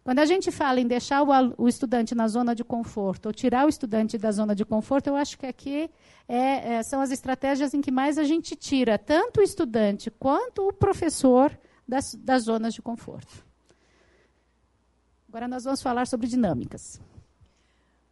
[0.03, 3.69] Quando a gente fala em deixar o, estudante na zona de conforto ou tirar o
[3.69, 5.91] estudante da zona de conforto, eu acho que aqui
[6.27, 10.67] é, é, são as estratégias em que mais a gente tira tanto o estudante quanto
[10.67, 13.45] o professor das, das zonas de conforto.
[15.29, 17.01] Agora nós vamos falar sobre dinâmicas.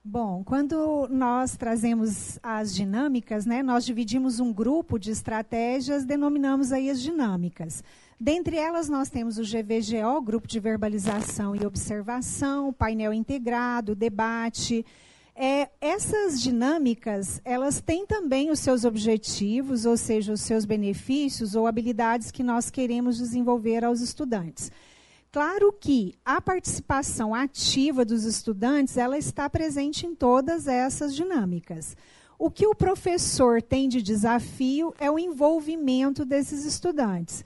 [0.04, 6.88] Bom, quando nós trazemos as dinâmicas, né, nós dividimos um grupo de estratégias, denominamos aí
[6.88, 7.82] as dinâmicas.
[8.20, 14.84] Dentre elas, nós temos o GVGO, Grupo de Verbalização e Observação, painel integrado, debate.
[15.36, 21.68] É, essas dinâmicas, elas têm também os seus objetivos, ou seja, os seus benefícios ou
[21.68, 24.72] habilidades que nós queremos desenvolver aos estudantes.
[25.30, 31.96] Claro que a participação ativa dos estudantes, ela está presente em todas essas dinâmicas.
[32.36, 37.44] O que o professor tem de desafio é o envolvimento desses estudantes.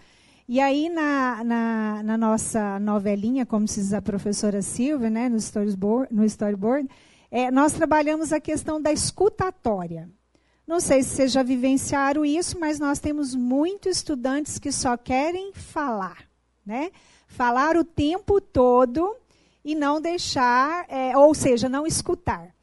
[0.48, 5.36] E aí, na, na, na, nossa novelinha, como se diz a professora Silvia, né, no
[5.36, 6.88] storyboard, no storyboard
[7.30, 10.10] é, nós trabalhamos a questão da escutatória.
[10.66, 15.52] Não sei se vocês já vivenciaram isso, mas nós temos muitos estudantes que só querem
[15.54, 16.28] falar.
[16.64, 16.90] Né?
[17.26, 19.16] Falar o tempo todo
[19.64, 22.54] e não deixar, é, ou seja, não escutar.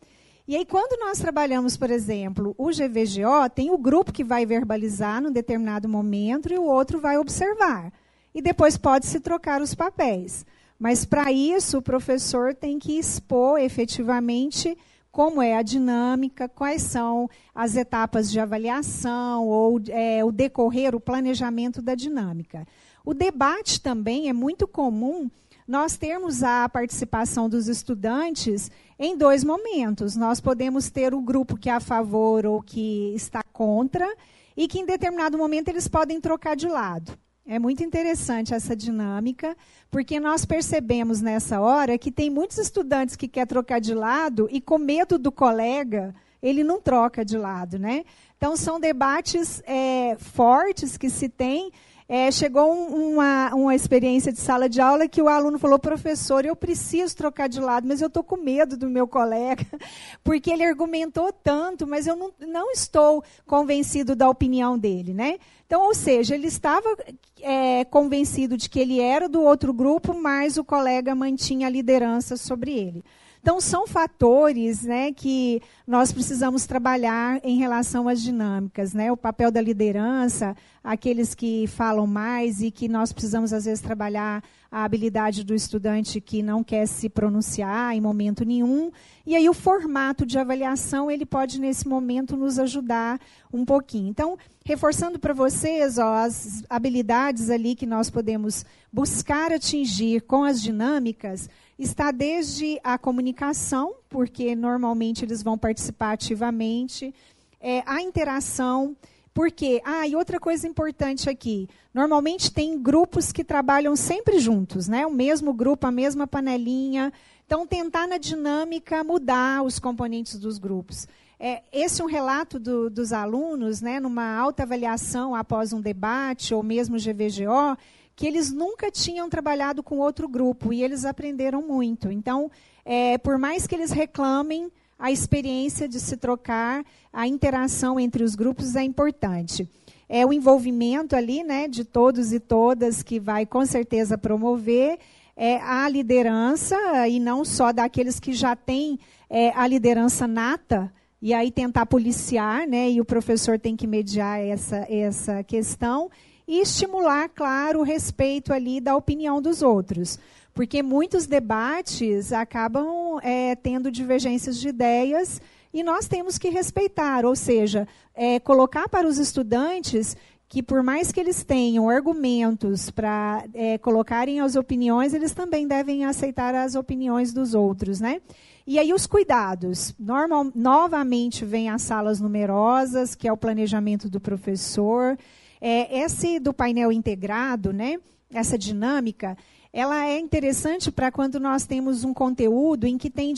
[0.49, 5.21] E aí, quando nós trabalhamos, por exemplo, o GVGO, tem o grupo que vai verbalizar
[5.21, 7.93] num determinado momento e o outro vai observar.
[8.33, 10.43] E depois pode-se trocar os papéis.
[10.79, 14.75] Mas, para isso, o professor tem que expor efetivamente
[15.11, 20.99] como é a dinâmica, quais são as etapas de avaliação ou é, o decorrer, o
[20.99, 22.65] planejamento da dinâmica.
[23.05, 25.29] O debate também é muito comum
[25.69, 30.15] nós termos a participação dos estudantes em dois momentos.
[30.15, 34.11] Nós podemos ter o grupo que é a favor ou que está contra,
[34.57, 37.15] e que em determinado momento eles podem trocar de lado.
[37.45, 39.55] É muito interessante essa dinâmica,
[39.91, 44.59] porque nós percebemos nessa hora que tem muitos estudantes que quer trocar de lado e
[44.59, 48.05] com medo do colega, ele não troca de lado, né?
[48.35, 51.71] Então são debates é, fortes que se tem
[52.11, 56.43] é, chegou um, uma, uma experiência de sala de aula que o aluno falou, professor,
[56.43, 59.63] eu preciso trocar de lado, mas eu estou com medo do meu colega,
[60.23, 65.13] porque ele argumentou tanto, mas eu não, não estou convencido da opinião dele.
[65.13, 65.37] Né?
[65.67, 66.97] Então, ou seja, ele estava
[67.41, 72.35] é, convencido de que ele era do outro grupo, mas o colega mantinha a liderança
[72.35, 73.03] sobre ele.
[73.41, 78.93] Então, são fatores né, que nós precisamos trabalhar em relação às dinâmicas.
[78.93, 79.11] Né?
[79.11, 84.43] O papel da liderança, aqueles que falam mais e que nós precisamos, às vezes, trabalhar
[84.71, 88.91] a habilidade do estudante que não quer se pronunciar em momento nenhum.
[89.25, 93.19] E aí, o formato de avaliação, ele pode, nesse momento, nos ajudar
[93.51, 94.09] um pouquinho.
[94.09, 100.61] Então, reforçando para vocês ó, as habilidades ali que nós podemos buscar atingir com as
[100.61, 101.49] dinâmicas
[101.79, 107.15] está desde a comunicação, porque normalmente eles vão participar ativamente,
[107.61, 108.95] é, a interação,
[109.33, 115.07] porque, ah, e outra coisa importante aqui, normalmente tem grupos que trabalham sempre juntos, né?
[115.07, 117.13] O mesmo grupo, a mesma panelinha.
[117.45, 121.07] Então, tentar na dinâmica mudar os componentes dos grupos.
[121.39, 126.53] É, esse é um relato do, dos alunos, né, numa alta avaliação após um debate,
[126.53, 127.77] ou mesmo GVGO,
[128.19, 132.11] que eles nunca tinham trabalhado com outro grupo e eles aprenderam muito.
[132.11, 132.51] Então,
[132.83, 138.35] é, por mais que eles reclamem, a experiência de se trocar, a interação entre os
[138.35, 139.69] grupos é importante.
[140.09, 144.99] É o envolvimento ali, né, de todos e todas que vai com certeza promover
[145.33, 146.75] é, a liderança
[147.07, 148.99] e não só daqueles que já têm
[149.29, 150.91] é, a liderança nata
[151.21, 156.11] e aí tentar policiar, né, e o professor tem que mediar essa essa questão
[156.49, 160.17] e estimular, claro, o respeito ali da opinião dos outros.
[160.51, 165.39] Porque muitos debates acabam é, tendo divergências de ideias
[165.71, 171.11] e nós temos que respeitar, ou seja, é, colocar para os estudantes que por mais
[171.11, 177.31] que eles tenham argumentos para é, colocarem as opiniões, eles também devem aceitar as opiniões
[177.31, 178.19] dos outros, né?
[178.65, 179.93] E aí os cuidados.
[179.99, 185.15] Normal, novamente vem as salas numerosas, que é o planejamento do professor.
[185.61, 187.97] É, esse do painel integrado, né,
[188.31, 189.37] essa dinâmica,
[189.71, 193.33] ela é interessante para quando nós temos um conteúdo em que tem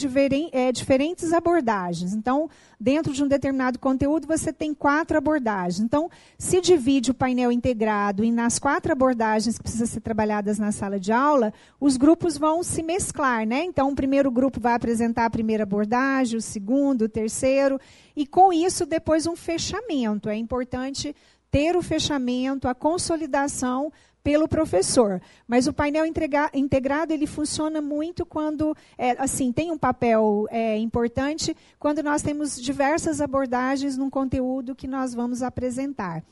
[0.53, 2.13] é, diferentes abordagens.
[2.13, 2.49] Então,
[2.80, 5.82] dentro de um determinado conteúdo, você tem quatro abordagens.
[5.82, 10.72] Então, se divide o painel integrado e nas quatro abordagens que precisam ser trabalhadas na
[10.72, 13.45] sala de aula, os grupos vão se mesclar.
[13.45, 13.65] Né?
[13.65, 17.78] Então, o primeiro grupo vai apresentar a primeira abordagem, o segundo, o terceiro,
[18.15, 20.30] e com isso, depois, um fechamento.
[20.30, 21.13] É importante
[21.52, 23.91] ter o fechamento, a consolidação
[24.24, 25.22] pelo professor.
[25.47, 31.56] Mas o painel integrado ele funciona muito quando, é, assim, tem um papel é, importante
[31.78, 36.24] quando nós temos diversas abordagens num conteúdo que nós vamos apresentar.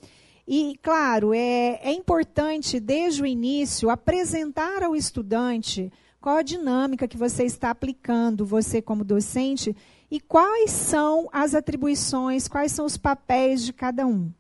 [0.47, 7.17] E, claro, é, é importante, desde o início, apresentar ao estudante qual a dinâmica que
[7.17, 9.76] você está aplicando, você como docente,
[10.11, 14.32] e quais são as atribuições, quais são os papéis de cada um.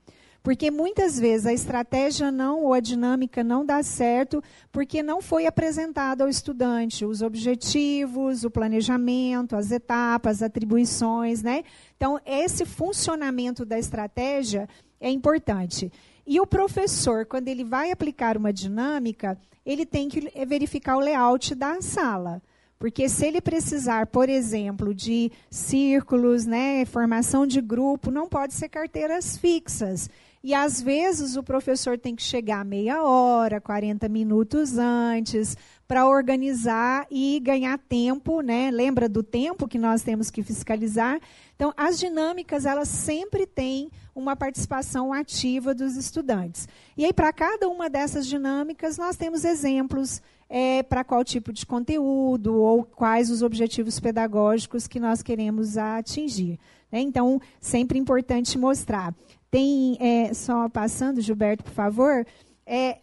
[0.41, 5.45] Porque muitas vezes a estratégia não ou a dinâmica não dá certo porque não foi
[5.45, 11.63] apresentado ao estudante os objetivos, o planejamento, as etapas, as atribuições, né?
[11.97, 14.67] Então, esse funcionamento da estratégia
[14.99, 15.91] é importante.
[16.25, 21.53] E o professor, quando ele vai aplicar uma dinâmica, ele tem que verificar o layout
[21.53, 22.41] da sala.
[22.77, 28.69] Porque se ele precisar, por exemplo, de círculos, né, formação de grupo, não pode ser
[28.69, 30.09] carteiras fixas.
[30.41, 37.05] E às vezes o professor tem que chegar meia hora, 40 minutos antes, para organizar
[37.11, 38.71] e ganhar tempo, né?
[38.71, 41.19] Lembra do tempo que nós temos que fiscalizar?
[41.55, 46.69] Então, as dinâmicas, elas sempre têm uma participação ativa dos estudantes.
[46.95, 51.65] E aí, para cada uma dessas dinâmicas, nós temos exemplos é, para qual tipo de
[51.65, 56.57] conteúdo ou quais os objetivos pedagógicos que nós queremos atingir.
[56.91, 57.01] Né?
[57.01, 59.13] Então, sempre importante mostrar.
[59.51, 62.25] Tem, é, só passando, Gilberto, por favor,
[62.65, 62.99] é,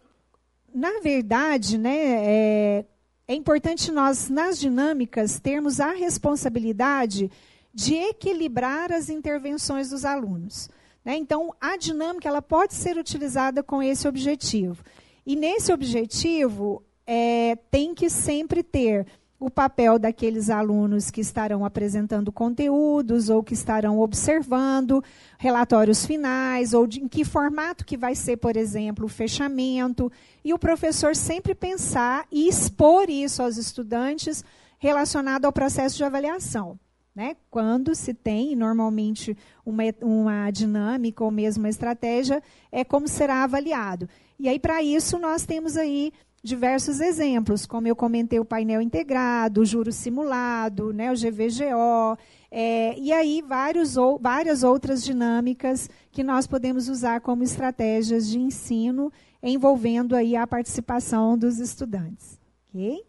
[0.73, 2.85] na verdade, né, é,
[3.27, 7.29] é importante nós, nas dinâmicas, termos a responsabilidade
[7.73, 10.69] de equilibrar as intervenções dos alunos.
[11.03, 11.17] Né?
[11.17, 14.83] Então, a dinâmica ela pode ser utilizada com esse objetivo.
[15.25, 19.05] E nesse objetivo, é, tem que sempre ter
[19.39, 25.03] o papel daqueles alunos que estarão apresentando conteúdos ou que estarão observando
[25.37, 30.11] relatórios finais ou de, em que formato que vai ser, por exemplo, o fechamento
[30.43, 34.43] e o professor sempre pensar e expor isso aos estudantes
[34.79, 36.79] relacionado ao processo de avaliação.
[37.15, 37.35] Né?
[37.49, 39.35] Quando se tem normalmente
[39.65, 44.07] uma, uma dinâmica ou mesmo uma estratégia, é como será avaliado.
[44.39, 46.13] E aí, para isso, nós temos aí
[46.47, 52.17] diversos exemplos, como eu comentei, o painel integrado, o juro simulado, né, o GVGO,
[52.49, 58.39] é, e aí vários ou, várias outras dinâmicas que nós podemos usar como estratégias de
[58.39, 59.11] ensino,
[59.43, 62.39] envolvendo aí a participação dos estudantes.
[62.69, 63.03] Ok?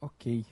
[0.00, 0.44] Ok.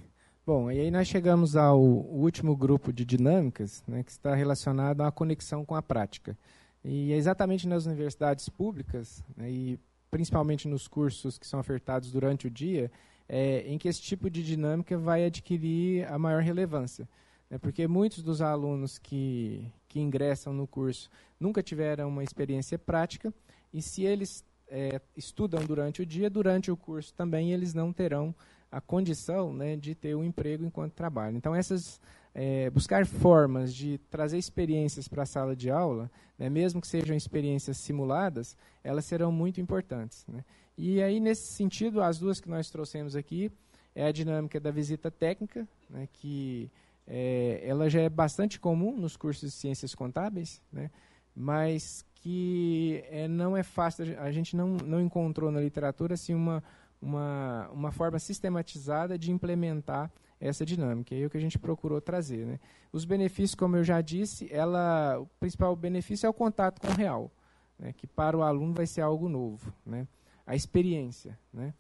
[0.46, 5.10] Bom, e aí nós chegamos ao último grupo de dinâmicas, né, que está relacionado à
[5.10, 6.38] conexão com a prática.
[6.84, 9.80] E é exatamente nas universidades públicas, né, e
[10.11, 12.90] principalmente nos cursos que são ofertados durante o dia,
[13.28, 17.08] é, em que esse tipo de dinâmica vai adquirir a maior relevância.
[17.48, 17.58] Né?
[17.58, 21.08] Porque muitos dos alunos que, que ingressam no curso
[21.38, 23.32] nunca tiveram uma experiência prática,
[23.72, 28.34] e se eles é, estudam durante o dia, durante o curso também eles não terão
[28.70, 31.36] a condição né, de ter um emprego enquanto trabalham.
[31.36, 32.00] Então, essas
[32.35, 37.16] é, buscar formas de trazer experiências para a sala de aula, né, mesmo que sejam
[37.16, 40.24] experiências simuladas, elas serão muito importantes.
[40.28, 40.45] Né?
[40.76, 43.51] E aí, nesse sentido, as duas que nós trouxemos aqui
[43.95, 46.70] é a dinâmica da visita técnica, né, que
[47.07, 50.91] é, ela já é bastante comum nos cursos de ciências contábeis, né,
[51.35, 56.62] mas que é, não é fácil, a gente não, não encontrou na literatura assim, uma,
[57.01, 60.11] uma, uma forma sistematizada de implementar
[60.41, 61.14] essa dinâmica.
[61.14, 62.47] É o que a gente procurou trazer.
[62.47, 62.59] Né?
[62.93, 66.97] Os benefícios, como eu já disse, ela, o principal benefício é o contato com o
[66.97, 67.30] real,
[67.78, 67.93] né?
[67.93, 70.09] que para o aluno vai ser algo novo, né?
[70.47, 71.38] a experiência.
[71.53, 71.74] Né?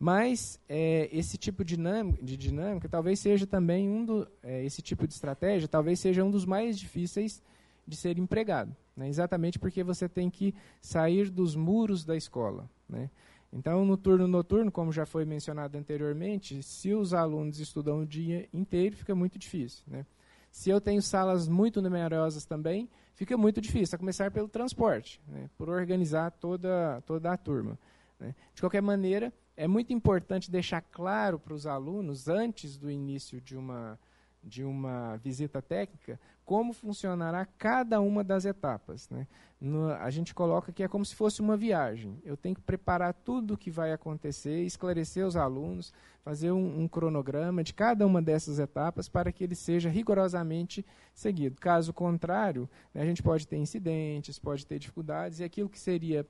[0.00, 4.80] Mas é, esse tipo de dinâmica, de dinâmica, talvez seja também um do, é, esse
[4.80, 7.42] tipo de estratégia, talvez seja um dos mais difíceis
[7.86, 9.08] de ser empregado, né?
[9.08, 12.68] exatamente porque você tem que sair dos muros da escola.
[12.88, 13.10] Né?
[13.52, 18.48] Então, no turno noturno, como já foi mencionado anteriormente, se os alunos estudam o dia
[18.52, 19.82] inteiro, fica muito difícil.
[19.86, 20.04] Né?
[20.50, 25.48] Se eu tenho salas muito numerosas também, fica muito difícil, a começar pelo transporte, né?
[25.56, 27.78] por organizar toda, toda a turma.
[28.20, 28.34] Né?
[28.54, 33.56] De qualquer maneira, é muito importante deixar claro para os alunos, antes do início de
[33.56, 33.98] uma,
[34.42, 39.08] de uma visita técnica, como funcionará cada uma das etapas.
[39.10, 39.26] Né?
[39.60, 42.20] No, a gente coloca que é como se fosse uma viagem.
[42.24, 46.88] Eu tenho que preparar tudo o que vai acontecer, esclarecer os alunos, fazer um, um,
[46.88, 50.84] cronograma de cada uma dessas etapas para que ele seja rigorosamente
[51.14, 51.60] seguido.
[51.60, 56.26] Caso contrário, né, a gente pode ter incidentes, pode ter dificuldades, e aquilo que seria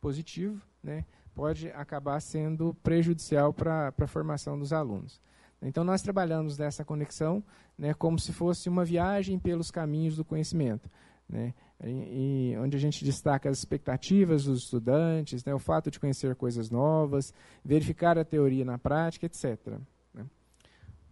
[0.00, 1.04] positivo né,
[1.34, 5.20] pode acabar sendo prejudicial para a formação dos alunos.
[5.62, 7.42] Então, nós trabalhamos nessa conexão
[7.78, 10.90] né, como se fosse uma viagem pelos caminhos do conhecimento.
[11.28, 11.54] Né,
[11.84, 16.70] e, onde a gente destaca as expectativas dos estudantes, né, o fato de conhecer coisas
[16.70, 17.32] novas,
[17.64, 19.78] verificar a teoria na prática, etc.
[20.12, 20.26] Né.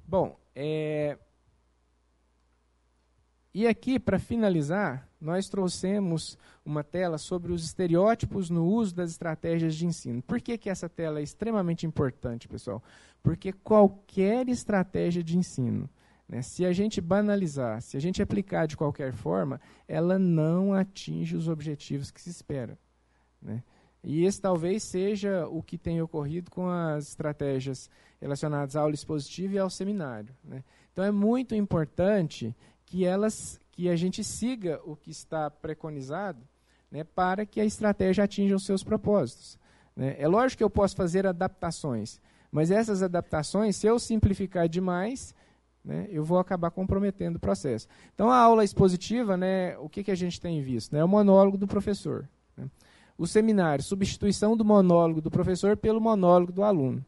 [0.07, 1.17] Bom, é,
[3.53, 9.75] e aqui, para finalizar, nós trouxemos uma tela sobre os estereótipos no uso das estratégias
[9.75, 10.23] de ensino.
[10.23, 12.83] Por que, que essa tela é extremamente importante, pessoal?
[13.23, 15.91] Porque qualquer estratégia de ensino,
[16.29, 21.37] né, se a gente banalizar, se a gente aplicar de qualquer forma, ela não atinge
[21.37, 22.79] os objetivos que se espera.
[23.43, 23.65] Né?
[24.03, 27.91] E esse talvez seja o que tem ocorrido com as estratégias
[28.21, 30.35] relacionadas à aula expositiva e ao seminário.
[30.45, 30.63] Né?
[30.93, 32.55] Então é muito importante
[32.91, 36.43] que elas que a gente siga o que está preconizado
[36.91, 39.57] né, para que a estratégia atinja os seus propósitos.
[39.97, 40.17] Né?
[40.19, 42.21] É lógico que eu posso fazer adaptações,
[42.51, 45.33] mas essas adaptações, se eu simplificar demais,
[45.85, 47.87] né, eu vou acabar comprometendo o processo.
[48.13, 50.95] Então, a aula expositiva, né, o que, que a gente tem visto?
[50.97, 52.29] É o monólogo do professor.
[52.57, 52.69] Né?
[53.17, 57.05] O seminário, substituição do monólogo do professor pelo monólogo do aluno.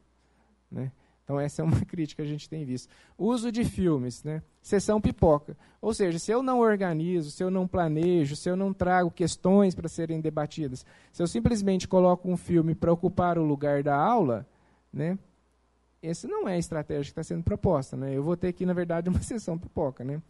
[0.70, 0.92] Né?
[1.32, 2.92] Então, essa é uma crítica que a gente tem visto.
[3.16, 4.42] Uso de filmes, né?
[4.60, 5.56] sessão pipoca.
[5.80, 9.74] Ou seja, se eu não organizo, se eu não planejo, se eu não trago questões
[9.74, 14.46] para serem debatidas, se eu simplesmente coloco um filme para ocupar o lugar da aula,
[14.92, 15.18] né?
[16.02, 17.96] essa não é a estratégia que está sendo proposta.
[17.96, 18.14] Né?
[18.14, 20.04] Eu vou ter aqui, na verdade, uma sessão pipoca.
[20.04, 20.20] Né?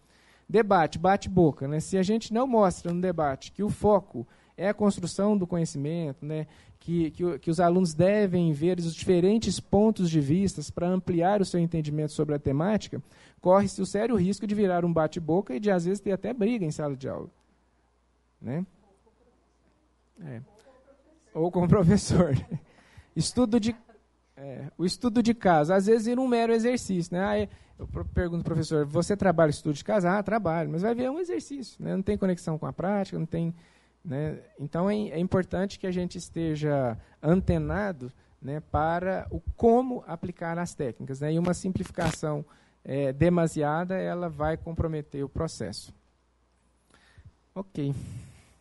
[0.48, 1.66] Debate, bate-boca.
[1.66, 1.80] Né?
[1.80, 4.24] Se a gente não mostra no debate que o foco
[4.56, 6.46] é a construção do conhecimento, né?
[6.82, 11.44] que, que, que os alunos devem ver os diferentes pontos de vista para ampliar o
[11.44, 13.00] seu entendimento sobre a temática,
[13.40, 16.64] corre-se o sério risco de virar um bate-boca e de, às vezes, ter até briga
[16.64, 17.30] em sala de aula.
[18.40, 18.66] Né?
[20.24, 20.40] É.
[21.32, 22.34] Ou com o professor.
[23.14, 23.76] Estudo de,
[24.36, 27.14] é, o estudo de casa, às vezes, vira um mero exercício.
[27.14, 27.24] Né?
[27.24, 27.48] Aí
[27.78, 30.18] eu pergunto ao professor, você trabalha estudo de casa?
[30.18, 31.76] Ah, trabalho, mas vai ver é um exercício.
[31.82, 31.94] Né?
[31.94, 33.54] Não tem conexão com a prática, não tem
[34.04, 34.40] né?
[34.58, 40.74] Então é, é, importante que a gente esteja antenado né, para o como aplicar as
[40.74, 41.20] técnicas.
[41.20, 41.34] Né?
[41.34, 42.44] E uma simplificação
[42.84, 45.94] é, demasiada ela vai comprometer o processo.
[47.54, 47.94] Ok.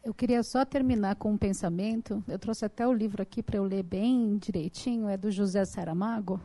[0.03, 2.23] Eu queria só terminar com um pensamento.
[2.27, 5.07] Eu trouxe até o livro aqui para eu ler bem direitinho.
[5.07, 6.39] É do José Saramago.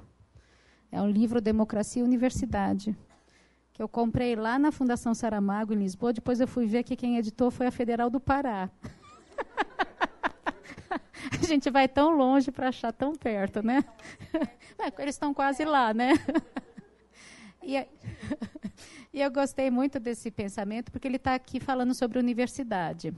[0.93, 2.97] É um livro Democracia e Universidade
[3.77, 6.11] que eu comprei lá na Fundação Saramago, em Lisboa.
[6.11, 8.71] Depois eu fui ver que quem editou foi a Federal do Pará.
[11.39, 13.85] a gente vai tão longe para achar tão perto, né?
[14.99, 16.13] Eles estão quase lá, né?
[19.13, 23.13] E, eu gostei muito desse pensamento, porque ele está aqui falando sobre universidade.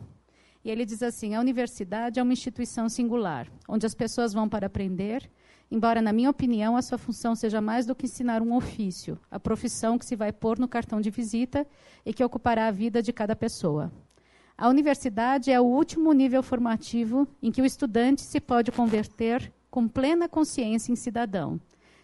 [0.65, 4.67] E ele diz assim: a universidade é uma instituição singular, onde as pessoas vão para
[4.67, 5.31] aprender
[5.71, 9.39] embora, na minha opinião, a sua função seja mais do que ensinar um ofício, a
[9.39, 11.67] profissão que se vai pôr no cartão de visita
[12.05, 13.93] e que ocupará a vida de cada pessoa.
[14.57, 19.87] A universidade é o último nível formativo em que o estudante se pode converter com
[19.87, 21.61] plena consciência em cidadão.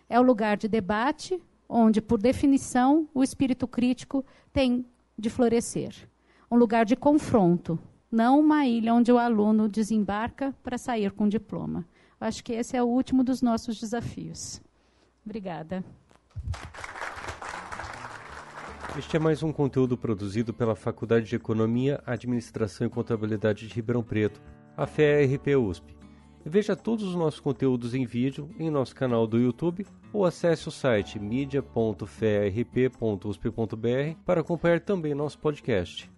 [0.09, 4.87] É o lugar de debate, onde, por definição, o espírito crítico tem
[5.19, 6.09] de florescer.
[6.49, 7.77] Um lugar de confronto,
[8.11, 11.85] não uma ilha onde o aluno desembarca para sair com diploma.
[12.21, 14.61] Acho que esse é o último dos nossos desafios.
[15.25, 15.85] Obrigada.
[18.97, 24.05] Este é mais um conteúdo produzido pela Faculdade de Economia, Administração e Contabilidade de Ribeirão
[24.05, 24.41] Preto,
[24.77, 25.97] a FERP USP.
[26.45, 30.71] Veja todos os nossos conteúdos em vídeo em nosso canal do YouTube ou acesse o
[30.71, 36.14] site media.ferp.usp.br para acompanhar também nosso podcast.